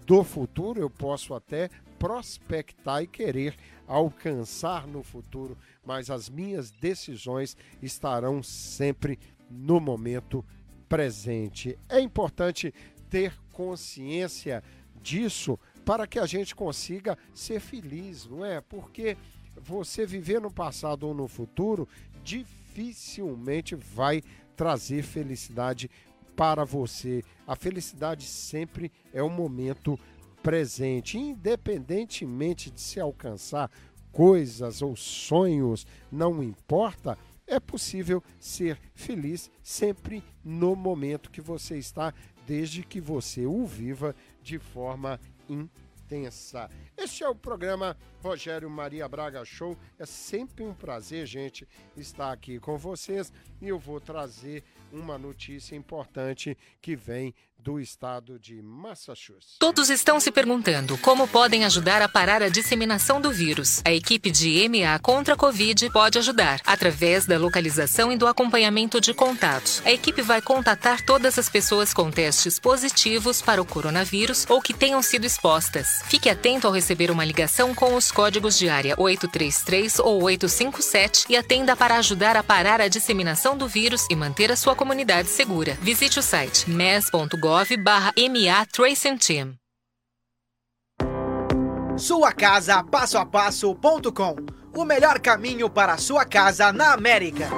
do 0.06 0.24
futuro 0.24 0.80
eu 0.80 0.90
posso 0.90 1.34
até 1.34 1.68
prospectar 1.98 3.02
e 3.02 3.06
querer 3.06 3.54
alcançar 3.86 4.86
no 4.86 5.02
futuro, 5.02 5.56
mas 5.84 6.10
as 6.10 6.28
minhas 6.28 6.70
decisões 6.70 7.56
estarão 7.82 8.42
sempre 8.42 9.18
no 9.50 9.78
momento 9.80 10.44
presente. 10.88 11.78
É 11.88 12.00
importante 12.00 12.72
ter 13.10 13.34
consciência 13.52 14.62
disso 15.02 15.58
para 15.84 16.06
que 16.06 16.18
a 16.18 16.26
gente 16.26 16.54
consiga 16.54 17.18
ser 17.34 17.60
feliz, 17.60 18.26
não 18.26 18.44
é? 18.44 18.60
Porque 18.60 19.16
você 19.60 20.06
viver 20.06 20.40
no 20.40 20.50
passado 20.50 21.06
ou 21.06 21.14
no 21.14 21.28
futuro 21.28 21.88
dificilmente 22.22 22.59
vai 23.76 24.22
trazer 24.56 25.02
felicidade 25.02 25.90
para 26.36 26.64
você. 26.64 27.22
A 27.46 27.54
felicidade 27.54 28.24
sempre 28.24 28.90
é 29.12 29.22
o 29.22 29.28
momento 29.28 29.98
presente, 30.42 31.18
independentemente 31.18 32.70
de 32.70 32.80
se 32.80 32.98
alcançar 32.98 33.70
coisas 34.10 34.82
ou 34.82 34.96
sonhos, 34.96 35.86
não 36.10 36.42
importa, 36.42 37.16
é 37.46 37.58
possível 37.58 38.22
ser 38.38 38.78
feliz 38.94 39.50
sempre 39.62 40.22
no 40.44 40.74
momento 40.74 41.30
que 41.30 41.40
você 41.40 41.78
está, 41.78 42.14
desde 42.46 42.82
que 42.82 43.00
você 43.00 43.44
o 43.46 43.66
viva 43.66 44.14
de 44.42 44.58
forma 44.58 45.20
intensa. 45.48 45.79
Este 46.96 47.22
é 47.22 47.28
o 47.28 47.34
programa 47.34 47.96
Rogério 48.20 48.68
Maria 48.68 49.08
Braga 49.08 49.44
Show. 49.44 49.76
É 49.98 50.04
sempre 50.04 50.64
um 50.64 50.74
prazer, 50.74 51.24
gente, 51.24 51.68
estar 51.96 52.32
aqui 52.32 52.58
com 52.58 52.76
vocês 52.76 53.32
e 53.60 53.68
eu 53.68 53.78
vou 53.78 54.00
trazer 54.00 54.64
uma 54.92 55.16
notícia 55.16 55.76
importante 55.76 56.58
que 56.82 56.96
vem 56.96 57.32
do 57.62 57.78
estado 57.78 58.38
de 58.38 58.62
Massachusetts. 58.62 59.56
Todos 59.58 59.90
estão 59.90 60.18
se 60.18 60.30
perguntando 60.30 60.96
como 60.98 61.28
podem 61.28 61.64
ajudar 61.64 62.00
a 62.00 62.08
parar 62.08 62.42
a 62.42 62.48
disseminação 62.48 63.20
do 63.20 63.30
vírus. 63.30 63.82
A 63.84 63.92
equipe 63.92 64.30
de 64.30 64.66
MA 64.68 64.98
contra 65.00 65.34
a 65.34 65.36
Covid 65.36 65.90
pode 65.90 66.18
ajudar 66.18 66.60
através 66.64 67.26
da 67.26 67.38
localização 67.38 68.10
e 68.10 68.16
do 68.16 68.26
acompanhamento 68.26 69.00
de 69.00 69.12
contatos. 69.12 69.82
A 69.84 69.92
equipe 69.92 70.22
vai 70.22 70.40
contatar 70.40 71.04
todas 71.04 71.38
as 71.38 71.48
pessoas 71.48 71.92
com 71.92 72.10
testes 72.10 72.58
positivos 72.58 73.42
para 73.42 73.60
o 73.60 73.66
coronavírus 73.66 74.46
ou 74.48 74.60
que 74.62 74.72
tenham 74.72 75.02
sido 75.02 75.26
expostas. 75.26 76.02
Fique 76.06 76.30
atento 76.30 76.66
ao 76.66 76.72
receber 76.72 77.10
uma 77.10 77.24
ligação 77.24 77.74
com 77.74 77.94
os 77.94 78.10
códigos 78.10 78.58
de 78.58 78.68
área 78.68 78.94
833 78.98 79.98
ou 79.98 80.22
857 80.22 81.26
e 81.28 81.36
atenda 81.36 81.76
para 81.76 81.96
ajudar 81.96 82.36
a 82.36 82.42
parar 82.42 82.80
a 82.80 82.88
disseminação 82.88 83.56
do 83.56 83.68
vírus 83.68 84.06
e 84.10 84.16
manter 84.16 84.50
a 84.50 84.56
sua 84.56 84.74
comunidade 84.74 85.28
segura. 85.28 85.76
Visite 85.82 86.18
o 86.18 86.22
site 86.22 86.68
mes.gov 86.70 87.49
barra 87.82 88.12
MA 88.16 88.64
Tracing 88.66 89.16
Team. 89.16 89.54
Sua 91.96 92.32
casa 92.32 92.82
passo 92.84 93.18
a 93.18 93.26
passo.com 93.26 94.36
O 94.74 94.84
melhor 94.84 95.18
caminho 95.18 95.68
para 95.68 95.94
a 95.94 95.98
sua 95.98 96.24
casa 96.24 96.72
na 96.72 96.92
América. 96.92 97.50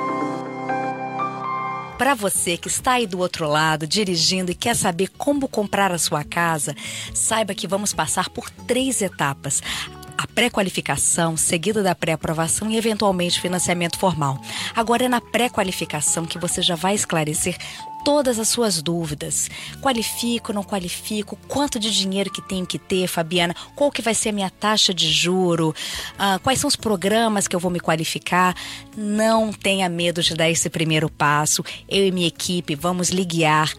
Para 1.99 2.15
você 2.15 2.57
que 2.57 2.69
está 2.69 2.93
aí 2.93 3.07
do 3.07 3.19
outro 3.19 3.47
lado, 3.47 3.87
dirigindo 3.87 4.51
e 4.51 4.55
quer 4.55 4.75
saber 4.75 5.09
como 5.19 5.47
comprar 5.47 5.93
a 5.93 5.99
sua 5.99 6.25
casa, 6.25 6.75
saiba 7.15 7.55
que 7.55 7.69
vamos 7.69 7.93
passar 7.93 8.31
por 8.31 8.49
três 8.51 9.03
etapas 9.03 9.63
a 10.17 10.27
pré-qualificação, 10.27 11.37
seguida 11.37 11.83
da 11.83 11.95
pré-aprovação 11.95 12.71
e 12.71 12.77
eventualmente 12.77 13.41
financiamento 13.41 13.99
formal. 13.99 14.41
Agora 14.75 15.05
é 15.05 15.09
na 15.09 15.21
pré-qualificação 15.21 16.25
que 16.25 16.39
você 16.39 16.63
já 16.63 16.77
vai 16.77 16.95
esclarecer 16.95 17.57
todas 18.05 18.39
as 18.39 18.49
suas 18.49 18.83
dúvidas. 18.83 19.49
Qualifico, 19.81 20.53
não 20.53 20.63
qualifico? 20.63 21.39
Quanto 21.49 21.79
de 21.79 21.91
dinheiro 21.91 22.31
que 22.31 22.43
tenho 22.43 22.67
que 22.67 22.79
ter, 22.79 23.07
Fabiana? 23.07 23.55
Qual 23.75 23.91
que 23.91 24.03
vai 24.03 24.15
ser 24.15 24.31
a 24.31 24.33
minha 24.33 24.51
taxa 24.51 24.93
de 24.93 25.11
juro? 25.11 25.75
Ah, 26.19 26.39
quais 26.43 26.59
são 26.59 26.69
os 26.69 26.77
programas 26.77 27.49
que 27.49 27.57
eu 27.57 27.61
vou 27.61 27.71
me 27.71 27.81
qualificar? 27.81 28.55
Não 28.97 29.53
tenha 29.53 29.89
medo 29.89 30.23
de 30.23 30.35
dar 30.35 30.51
esse 30.51 30.69
primeiro 30.69 31.11
passo. 31.11 31.65
Eu 31.89 32.07
e 32.07 32.11
minha 32.11 32.29
equipe 32.29 32.75
vamos 32.75 33.09
lhe 33.11 33.25
guiar 33.25 33.73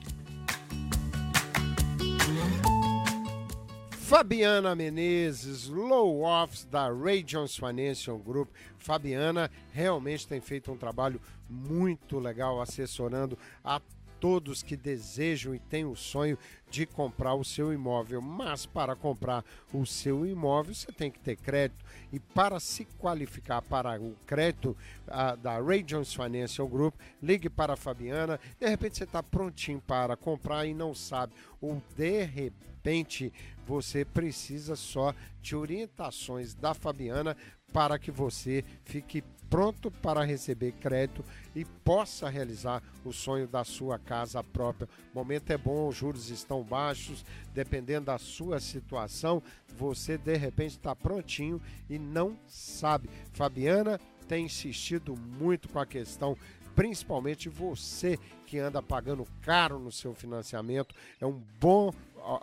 Fabiana 4.08 4.74
Menezes, 4.74 5.68
Low 5.68 6.22
Office 6.22 6.64
da 6.64 6.90
Ray 6.90 7.22
Jones 7.22 7.54
Financial 7.54 8.16
Group. 8.16 8.48
Fabiana 8.78 9.50
realmente 9.70 10.26
tem 10.26 10.40
feito 10.40 10.72
um 10.72 10.78
trabalho 10.78 11.20
muito 11.46 12.18
legal 12.18 12.58
assessorando 12.58 13.38
a 13.62 13.78
todos 14.18 14.62
que 14.62 14.78
desejam 14.78 15.54
e 15.54 15.58
têm 15.58 15.84
o 15.84 15.94
sonho 15.94 16.38
de 16.70 16.86
comprar 16.86 17.34
o 17.34 17.44
seu 17.44 17.70
imóvel. 17.70 18.22
Mas 18.22 18.64
para 18.64 18.96
comprar 18.96 19.44
o 19.74 19.84
seu 19.84 20.24
imóvel, 20.24 20.74
você 20.74 20.90
tem 20.90 21.10
que 21.10 21.20
ter 21.20 21.36
crédito. 21.36 21.84
E 22.10 22.18
para 22.18 22.58
se 22.58 22.86
qualificar 22.98 23.60
para 23.60 24.00
o 24.00 24.16
crédito 24.26 24.74
uh, 25.06 25.36
da 25.36 25.60
Ray 25.60 25.82
Jones 25.82 26.14
Financial 26.14 26.66
Group, 26.66 26.94
ligue 27.22 27.50
para 27.50 27.74
a 27.74 27.76
Fabiana. 27.76 28.40
De 28.58 28.66
repente 28.66 28.96
você 28.96 29.04
está 29.04 29.22
prontinho 29.22 29.82
para 29.86 30.16
comprar 30.16 30.64
e 30.64 30.72
não 30.72 30.94
sabe. 30.94 31.34
Ou 31.60 31.82
de 31.94 32.24
repente 32.24 33.30
você 33.68 34.02
precisa 34.02 34.74
só 34.74 35.14
de 35.42 35.54
orientações 35.54 36.54
da 36.54 36.72
Fabiana 36.72 37.36
para 37.70 37.98
que 37.98 38.10
você 38.10 38.64
fique 38.82 39.22
pronto 39.50 39.90
para 39.90 40.24
receber 40.24 40.72
crédito 40.72 41.22
e 41.54 41.66
possa 41.66 42.30
realizar 42.30 42.82
o 43.04 43.12
sonho 43.12 43.46
da 43.46 43.64
sua 43.64 43.98
casa 43.98 44.42
própria. 44.42 44.88
O 45.12 45.18
momento 45.18 45.50
é 45.50 45.58
bom, 45.58 45.86
os 45.86 45.96
juros 45.96 46.30
estão 46.30 46.62
baixos, 46.62 47.26
dependendo 47.52 48.06
da 48.06 48.16
sua 48.16 48.58
situação, 48.58 49.42
você 49.76 50.16
de 50.16 50.36
repente 50.36 50.70
está 50.70 50.96
prontinho 50.96 51.60
e 51.90 51.98
não 51.98 52.38
sabe. 52.46 53.10
Fabiana 53.34 54.00
tem 54.26 54.46
insistido 54.46 55.14
muito 55.14 55.68
com 55.68 55.78
a 55.78 55.86
questão 55.86 56.36
principalmente 56.78 57.48
você 57.48 58.16
que 58.46 58.56
anda 58.56 58.80
pagando 58.80 59.26
caro 59.42 59.80
no 59.80 59.90
seu 59.90 60.14
financiamento, 60.14 60.94
é 61.20 61.26
um 61.26 61.42
bom 61.58 61.92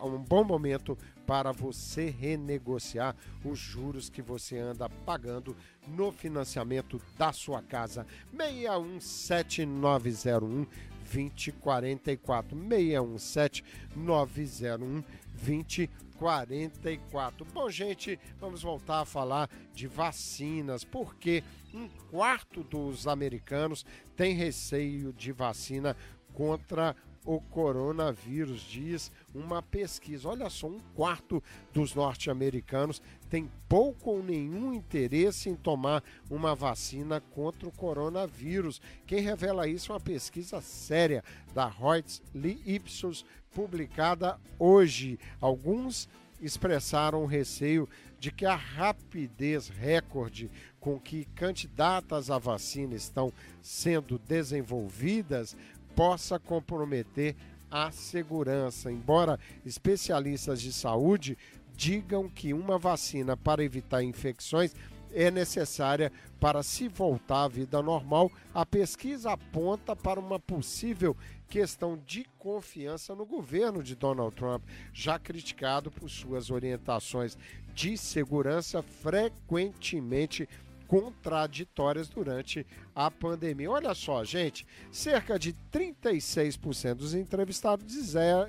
um 0.03 0.17
bom 0.17 0.43
momento 0.43 0.97
para 1.25 1.51
você 1.51 2.09
renegociar 2.09 3.15
os 3.43 3.59
juros 3.59 4.09
que 4.09 4.21
você 4.21 4.57
anda 4.57 4.89
pagando 4.89 5.55
no 5.87 6.11
financiamento 6.11 6.99
da 7.17 7.31
sua 7.31 7.61
casa. 7.61 8.05
617901 8.31 10.65
2044. 11.05 12.57
617 12.57 13.63
901 13.95 15.03
2044. 15.43 17.45
Bom, 17.53 17.69
gente, 17.69 18.19
vamos 18.39 18.63
voltar 18.63 19.01
a 19.01 19.05
falar 19.05 19.47
de 19.73 19.87
vacinas, 19.87 20.83
porque 20.83 21.43
um 21.73 21.87
quarto 22.09 22.63
dos 22.63 23.07
americanos 23.07 23.85
tem 24.15 24.33
receio 24.33 25.13
de 25.13 25.31
vacina 25.31 25.95
contra 26.33 26.95
o 27.25 27.41
coronavírus, 27.41 28.61
diz 28.61 29.11
uma 29.33 29.61
pesquisa. 29.61 30.29
Olha 30.29 30.49
só, 30.49 30.67
um 30.67 30.79
quarto 30.95 31.43
dos 31.73 31.95
norte-americanos 31.95 33.01
tem 33.29 33.49
pouco 33.67 34.11
ou 34.11 34.23
nenhum 34.23 34.73
interesse 34.73 35.49
em 35.49 35.55
tomar 35.55 36.03
uma 36.29 36.53
vacina 36.53 37.19
contra 37.19 37.67
o 37.67 37.71
coronavírus. 37.71 38.79
Quem 39.07 39.21
revela 39.21 39.67
isso 39.67 39.91
é 39.91 39.95
uma 39.95 40.01
pesquisa 40.01 40.61
séria 40.61 41.23
da 41.53 41.67
Reuters 41.67 42.21
Ipsos, 42.65 43.25
publicada 43.53 44.39
hoje. 44.59 45.19
Alguns 45.41 46.07
expressaram 46.41 47.25
receio 47.25 47.89
de 48.19 48.31
que 48.31 48.45
a 48.45 48.55
rapidez 48.55 49.67
recorde 49.67 50.49
com 50.79 50.99
que 50.99 51.25
candidatas 51.35 52.29
à 52.29 52.37
vacina 52.37 52.95
estão 52.95 53.31
sendo 53.61 54.19
desenvolvidas 54.19 55.55
possa 55.95 56.37
comprometer 56.37 57.35
a 57.71 57.91
segurança. 57.91 58.91
Embora 58.91 59.39
especialistas 59.65 60.61
de 60.61 60.71
saúde 60.71 61.37
digam 61.75 62.29
que 62.29 62.53
uma 62.53 62.77
vacina 62.77 63.35
para 63.35 63.63
evitar 63.63 64.03
infecções 64.03 64.73
é 65.13 65.31
necessária 65.31 66.11
para 66.39 66.61
se 66.61 66.89
voltar 66.89 67.45
à 67.45 67.47
vida 67.47 67.81
normal, 67.81 68.29
a 68.53 68.65
pesquisa 68.65 69.31
aponta 69.31 69.95
para 69.95 70.19
uma 70.19 70.39
possível 70.39 71.15
questão 71.49 71.97
de 72.05 72.25
confiança 72.37 73.15
no 73.15 73.25
governo 73.25 73.81
de 73.81 73.95
Donald 73.95 74.35
Trump, 74.35 74.63
já 74.93 75.17
criticado 75.17 75.89
por 75.89 76.09
suas 76.09 76.49
orientações 76.49 77.37
de 77.73 77.97
segurança 77.97 78.81
frequentemente 78.81 80.49
contraditórias 80.87 82.07
durante 82.07 82.65
a 82.93 83.09
pandemia. 83.09 83.69
Olha 83.69 83.93
só, 83.93 84.23
gente, 84.23 84.65
cerca 84.91 85.37
de 85.37 85.53
36% 85.71 86.95
dos 86.95 87.13
entrevistados 87.13 87.85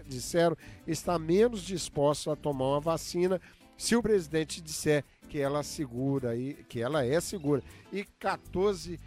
disseram 0.07 0.57
estar 0.87 1.19
menos 1.19 1.63
dispostos 1.63 2.33
a 2.33 2.37
tomar 2.37 2.67
uma 2.67 2.81
vacina 2.81 3.41
se 3.77 3.95
o 3.95 4.03
presidente 4.03 4.61
disser 4.61 5.05
que 5.29 5.39
ela 5.39 5.63
segura 5.63 6.37
e 6.37 6.55
que 6.69 6.81
ela 6.81 7.05
é 7.05 7.21
segura 7.21 7.63
e 7.93 8.05
14% 8.21 8.99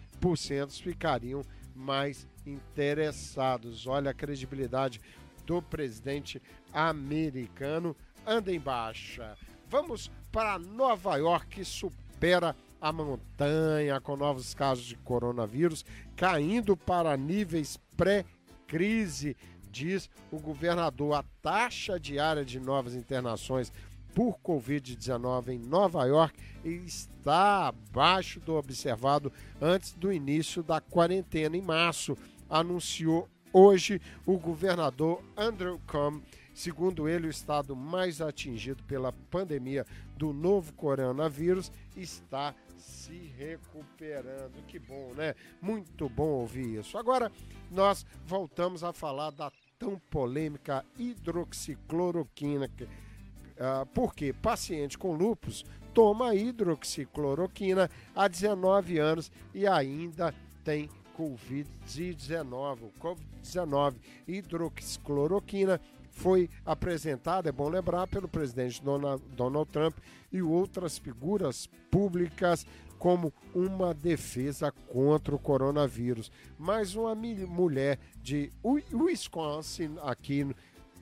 ficariam 0.82 1.42
mais 1.76 2.28
interessados. 2.46 3.88
Olha 3.88 4.12
a 4.12 4.14
credibilidade 4.14 5.02
do 5.46 5.62
presidente 5.62 6.42
americano 6.74 7.96
anda 8.26 8.52
em 8.52 8.60
baixa. 8.60 9.36
Vamos 9.68 10.12
para 10.32 10.60
Nova 10.60 11.18
York, 11.18 11.64
supera 11.66 12.56
a 12.82 12.92
montanha 12.92 14.00
com 14.00 14.16
novos 14.16 14.54
casos 14.54 14.86
de 14.86 14.96
coronavírus 14.98 15.86
caindo 16.16 16.76
para 16.78 17.16
níveis 17.18 17.78
pré-crise, 17.98 19.36
diz 19.70 20.10
o 20.32 20.40
governador. 20.40 21.16
A 21.16 21.24
taxa 21.42 22.00
diária 22.00 22.46
de 22.46 22.60
novas 22.60 22.96
internações 22.96 23.72
por 24.16 24.38
Covid-19 24.40 25.50
em 25.50 25.60
Nova 25.60 26.06
York 26.06 26.40
está 26.64 27.68
abaixo 27.68 28.40
do 28.40 28.56
observado 28.56 29.32
antes 29.62 29.94
do 29.94 30.12
início 30.12 30.64
da 30.64 30.82
quarentena 30.82 31.56
em 31.56 31.62
março, 31.62 32.18
anunciou 32.50 33.30
hoje 33.54 34.02
o 34.26 34.38
governador 34.38 35.24
Andrew 35.38 35.80
Cuomo 35.88 36.24
Segundo 36.60 37.08
ele, 37.08 37.28
o 37.28 37.30
estado 37.30 37.74
mais 37.74 38.20
atingido 38.20 38.84
pela 38.84 39.14
pandemia 39.14 39.86
do 40.18 40.34
novo 40.34 40.74
coronavírus 40.74 41.72
está 41.96 42.54
se 42.90 43.32
recuperando. 43.38 44.64
Que 44.68 44.80
bom, 44.80 45.14
né? 45.14 45.36
Muito 45.62 46.10
bom 46.10 46.28
ouvir 46.28 46.80
isso. 46.80 46.98
Agora, 46.98 47.32
nós 47.72 48.06
voltamos 48.26 48.84
a 48.84 48.92
falar 48.92 49.32
da 49.32 49.52
tão 49.78 49.98
polêmica 50.10 50.86
hidroxicloroquina. 50.98 52.70
Uh, 52.70 53.86
porque 53.94 54.34
paciente 54.34 54.98
com 54.98 55.14
lupus 55.14 55.66
toma 55.94 56.34
hidroxicloroquina 56.34 57.90
há 58.16 58.28
19 58.28 59.00
anos 59.00 59.32
e 59.54 59.68
ainda 59.68 60.34
tem 60.64 60.90
Covid-19. 61.18 62.84
O 62.84 62.94
Covid-19, 63.00 63.96
hidroxicloroquina 64.28 65.80
foi 66.20 66.49
apresentada, 66.65 67.47
é 67.47 67.51
bom 67.51 67.70
lembrar, 67.70 68.05
pelo 68.05 68.28
presidente 68.28 68.84
Donald 68.84 69.72
Trump 69.72 69.97
e 70.32 70.41
outras 70.41 70.97
figuras 70.97 71.67
públicas 71.89 72.65
como 72.97 73.34
uma 73.55 73.93
defesa 73.93 74.70
contra 74.70 75.34
o 75.34 75.39
coronavírus. 75.39 76.30
Mas 76.57 76.93
uma 76.93 77.15
mulher 77.15 77.97
de 78.22 78.51
Wisconsin, 78.91 79.95
aqui 80.03 80.45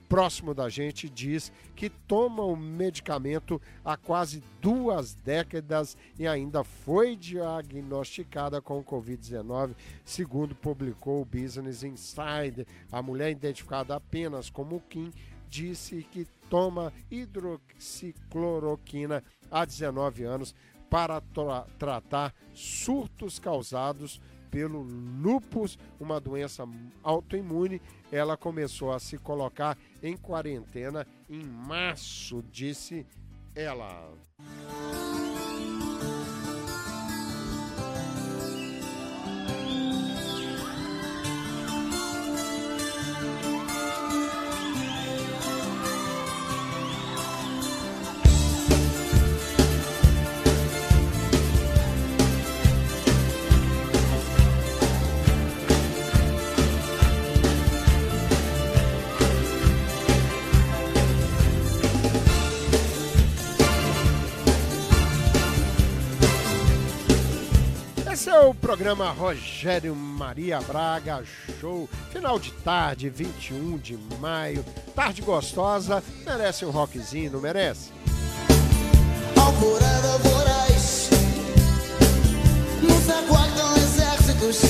próximo 0.08 0.54
da 0.54 0.68
gente 0.68 1.08
diz 1.08 1.52
que 1.76 1.88
toma 1.90 2.42
o 2.42 2.56
medicamento 2.56 3.62
há 3.84 3.96
quase 3.96 4.42
duas 4.60 5.14
décadas 5.14 5.96
e 6.18 6.26
ainda 6.26 6.64
foi 6.64 7.14
diagnosticada 7.14 8.60
com 8.62 8.82
Covid-19, 8.82 9.76
segundo 10.04 10.54
publicou 10.54 11.22
o 11.22 11.24
Business 11.24 11.82
Insider. 11.82 12.66
A 12.90 13.02
mulher, 13.02 13.30
identificada 13.30 13.94
apenas 13.94 14.50
como 14.50 14.82
Kim, 14.88 15.12
disse 15.48 16.06
que 16.10 16.26
toma 16.48 16.92
hidroxicloroquina 17.10 19.22
há 19.50 19.64
19 19.64 20.24
anos 20.24 20.54
para 20.88 21.20
tra 21.20 21.66
tratar 21.78 22.34
surtos 22.54 23.38
causados 23.38 24.20
pelo 24.50 24.82
lupus, 24.82 25.78
uma 26.00 26.20
doença 26.20 26.66
autoimune. 27.02 27.80
Ela 28.10 28.36
começou 28.36 28.92
a 28.92 28.98
se 28.98 29.18
colocar 29.18 29.76
em 30.02 30.16
quarentena 30.16 31.06
em 31.28 31.44
março, 31.44 32.42
disse 32.50 33.06
ela. 33.54 34.12
O 68.48 68.54
programa 68.54 69.10
Rogério 69.10 69.94
Maria 69.94 70.58
Braga 70.62 71.22
Show. 71.60 71.86
Final 72.10 72.38
de 72.38 72.50
tarde, 72.50 73.10
21 73.10 73.76
de 73.76 73.98
maio. 74.18 74.64
Tarde 74.94 75.20
gostosa, 75.20 76.02
merece 76.24 76.64
um 76.64 76.70
rockzinho, 76.70 77.32
não 77.32 77.40
merece? 77.42 77.90
Alvorada 79.38 80.18
voraz, 80.18 81.10
nos 82.80 83.10
aguardam 83.10 83.76
exércitos. 83.76 84.62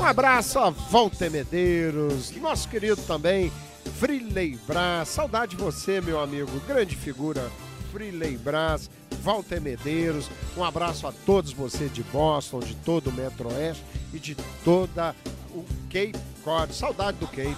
Um 0.00 0.04
abraço 0.04 0.58
a 0.58 0.70
Walter 0.70 1.30
Medeiros, 1.30 2.32
nosso 2.32 2.68
querido 2.68 3.00
também, 3.02 3.52
Frilei 4.00 4.58
Brás. 4.66 5.08
Saudade 5.08 5.54
de 5.54 5.62
você, 5.62 6.00
meu 6.00 6.20
amigo, 6.20 6.50
grande 6.66 6.96
figura, 6.96 7.48
Frilei 7.92 8.36
Brás. 8.36 8.90
Walter 9.24 9.60
Medeiros. 9.60 10.28
Um 10.56 10.62
abraço 10.62 11.06
a 11.06 11.12
todos 11.12 11.52
vocês 11.52 11.92
de 11.92 12.02
Boston, 12.04 12.60
de 12.60 12.74
todo 12.76 13.08
o 13.08 13.12
Metro 13.12 13.48
Oeste 13.48 13.82
e 14.12 14.18
de 14.18 14.36
toda 14.62 15.16
o 15.50 15.64
Cape 15.88 16.14
Cod. 16.44 16.74
Saudade 16.74 17.18
do 17.18 17.26
Cape. 17.26 17.56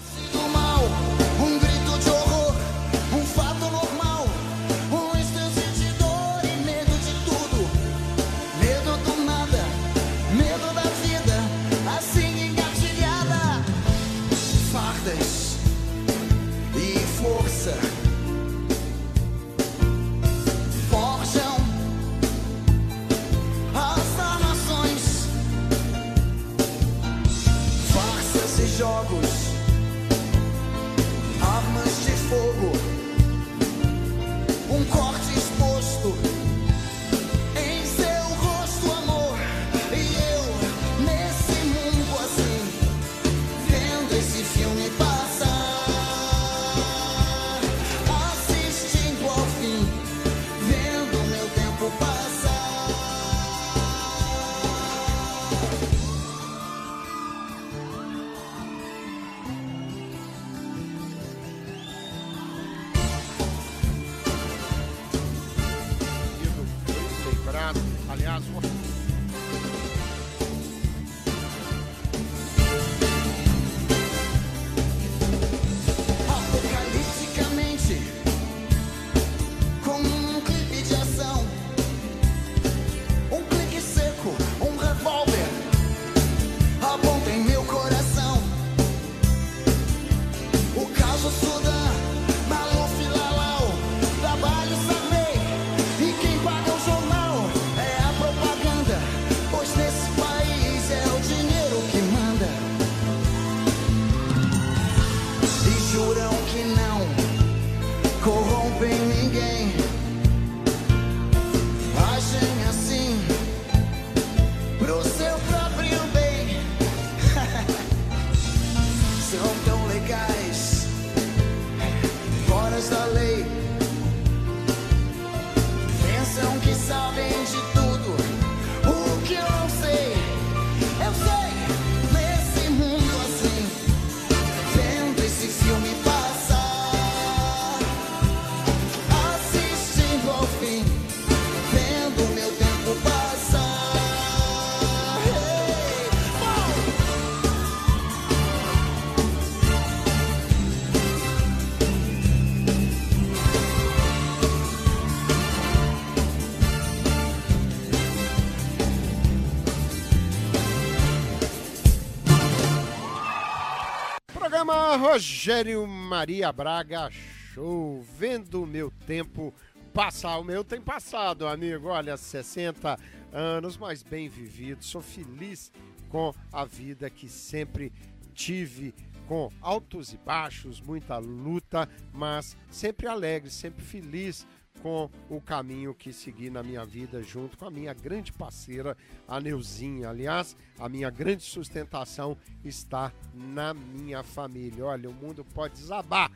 Rogério 165.17 165.87
Maria 165.87 166.51
Braga 166.51 167.09
Show. 167.09 168.05
Vendo 168.19 168.61
o 168.61 168.67
meu 168.67 168.91
tempo 169.07 169.51
passar. 169.91 170.37
O 170.37 170.43
meu 170.43 170.63
tem 170.63 170.79
passado, 170.79 171.47
amigo. 171.47 171.87
Olha, 171.87 172.15
60 172.15 172.99
anos, 173.33 173.77
mas 173.77 174.03
bem 174.03 174.29
vivido. 174.29 174.83
Sou 174.83 175.01
feliz 175.01 175.71
com 176.07 176.31
a 176.53 176.63
vida 176.65 177.09
que 177.09 177.27
sempre 177.27 177.91
tive, 178.35 178.93
com 179.27 179.51
altos 179.59 180.13
e 180.13 180.17
baixos, 180.17 180.79
muita 180.79 181.17
luta, 181.17 181.89
mas 182.13 182.55
sempre 182.69 183.07
alegre, 183.07 183.49
sempre 183.49 183.83
feliz 183.83 184.45
com 184.87 185.09
o 185.29 185.41
caminho 185.41 185.93
que 185.93 186.13
segui 186.13 186.49
na 186.49 186.63
minha 186.63 186.85
vida 186.85 187.21
junto 187.21 187.57
com 187.57 187.65
a 187.65 187.69
minha 187.69 187.93
grande 187.93 188.31
parceira, 188.31 188.95
a 189.27 189.37
Neuzinha. 189.37 190.07
Aliás, 190.07 190.55
a 190.79 190.87
minha 190.87 191.09
grande 191.09 191.43
sustentação 191.43 192.37
está 192.63 193.11
na 193.33 193.73
minha 193.73 194.23
família. 194.23 194.85
Olha, 194.85 195.09
o 195.09 195.13
mundo 195.13 195.43
pode 195.43 195.73
desabar 195.73 196.31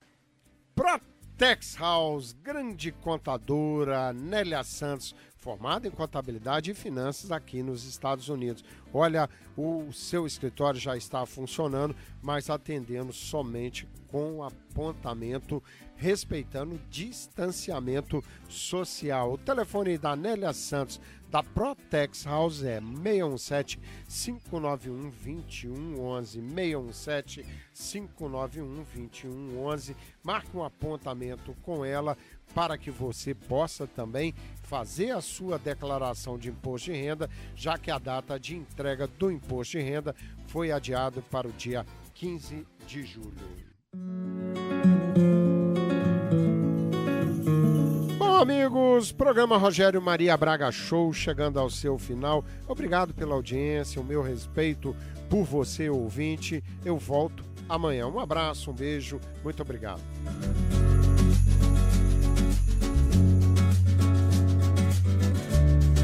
Protex 0.74 1.76
House, 1.76 2.32
grande 2.32 2.94
contadora, 2.94 4.14
Nélia 4.14 4.64
Santos, 4.64 5.14
formada 5.36 5.86
em 5.86 5.92
contabilidade 5.92 6.72
e 6.72 6.74
finanças 6.74 7.30
aqui 7.30 7.62
nos 7.62 7.84
Estados 7.84 8.30
Unidos. 8.30 8.64
Olha, 8.94 9.30
o 9.58 9.92
seu 9.92 10.26
escritório 10.26 10.80
já 10.80 10.96
está 10.96 11.26
funcionando, 11.26 11.96
mas 12.22 12.50
atendendo 12.50 13.12
somente 13.12 13.86
com 14.08 14.42
apontamento, 14.42 15.62
respeitando 15.98 16.76
o 16.76 16.82
distanciamento 16.90 18.24
social. 18.48 19.34
O 19.34 19.38
telefone 19.38 19.98
da 19.98 20.16
Nélia 20.16 20.54
Santos 20.54 21.02
da 21.30 21.44
Protex 21.44 22.24
House 22.24 22.64
é 22.64 22.80
617 22.80 23.80
591 24.50 25.10
2111 25.10 26.42
617 26.42 27.46
591 27.74 28.84
2111 28.94 29.96
marque 30.24 30.56
um 30.56 30.64
apontamento 30.64 31.54
com 31.62 31.84
ela 31.84 32.18
para 32.54 32.78
que 32.78 32.90
você 32.90 33.36
possa 33.36 33.86
também 33.86 34.34
fazer 34.64 35.12
a 35.12 35.22
sua 35.22 35.60
declaração 35.60 36.38
de 36.38 36.50
imposto 36.50 36.92
de 36.92 36.98
renda, 36.98 37.30
já 37.56 37.78
que 37.78 37.92
a 37.92 38.00
data 38.00 38.40
de 38.40 38.56
entrega 38.56 39.06
do 39.06 39.30
imposto 39.30 39.78
de 39.78 39.84
renda 39.84 40.16
foi 40.48 40.72
adiado 40.72 41.22
para 41.24 41.48
o 41.48 41.52
dia 41.52 41.86
15 42.14 42.66
de 42.88 43.04
julho. 43.04 44.97
Amigos, 48.48 49.12
programa 49.12 49.58
Rogério 49.58 50.02
Maria 50.02 50.38
Braga 50.38 50.72
Show 50.72 51.12
chegando 51.12 51.60
ao 51.60 51.70
seu 51.70 51.98
final. 52.00 52.46
Obrigado 52.66 53.14
pela 53.14 53.36
audiência, 53.36 54.02
o 54.02 54.06
meu 54.06 54.22
respeito 54.22 54.96
por 55.30 55.44
você, 55.44 55.90
ouvinte. 55.90 56.64
Eu 56.86 56.98
volto 56.98 57.44
amanhã. 57.68 58.08
Um 58.08 58.22
abraço, 58.22 58.72
um 58.72 58.74
beijo, 58.74 59.20
muito 59.44 59.62
obrigado. 59.62 60.02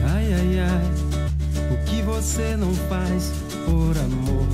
Ai, 0.06 0.34
ai, 0.34 0.60
ai, 0.60 1.72
o 1.72 1.86
que 1.86 2.02
você 2.02 2.58
não 2.58 2.74
faz 2.90 3.32
por 3.64 3.98
amor? 3.98 4.48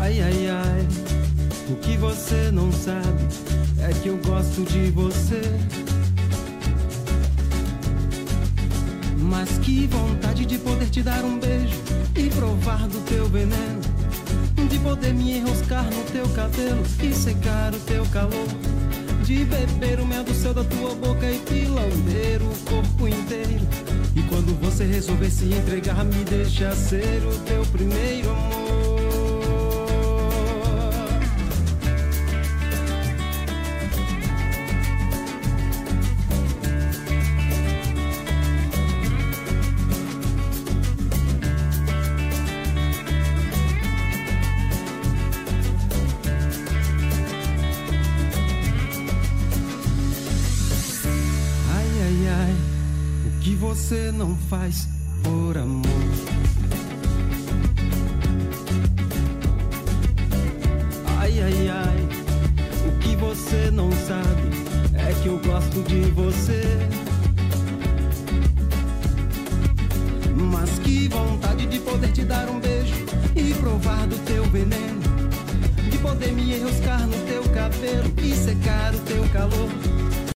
Ai, 0.00 0.22
ai, 0.22 0.48
ai, 0.48 0.79
o 1.70 1.76
que 1.76 1.96
você 1.96 2.50
não 2.50 2.72
sabe 2.72 3.26
é 3.78 3.92
que 4.02 4.08
eu 4.08 4.16
gosto 4.18 4.62
de 4.64 4.90
você. 4.90 5.40
Mas 9.18 9.58
que 9.58 9.86
vontade 9.86 10.44
de 10.44 10.58
poder 10.58 10.88
te 10.90 11.02
dar 11.02 11.24
um 11.24 11.38
beijo 11.38 11.76
e 12.16 12.28
provar 12.30 12.88
do 12.88 13.00
teu 13.04 13.26
veneno. 13.26 13.80
De 14.68 14.78
poder 14.80 15.14
me 15.14 15.38
enroscar 15.38 15.84
no 15.84 16.02
teu 16.12 16.28
cabelo 16.30 16.82
e 17.02 17.14
secar 17.14 17.72
o 17.72 17.78
teu 17.80 18.04
calor. 18.06 18.48
De 19.24 19.44
beber 19.44 20.00
o 20.00 20.06
mel 20.06 20.24
do 20.24 20.34
céu 20.34 20.52
da 20.52 20.64
tua 20.64 20.94
boca 20.94 21.26
e 21.26 21.66
lamber 21.66 22.42
o 22.42 22.70
corpo 22.70 23.06
inteiro. 23.06 23.66
E 24.16 24.22
quando 24.22 24.58
você 24.60 24.84
resolver 24.84 25.30
se 25.30 25.44
entregar, 25.44 26.04
me 26.04 26.24
deixa 26.24 26.74
ser 26.74 27.22
o 27.24 27.38
teu 27.44 27.62
primeiro 27.66 28.30
amor. 28.30 28.79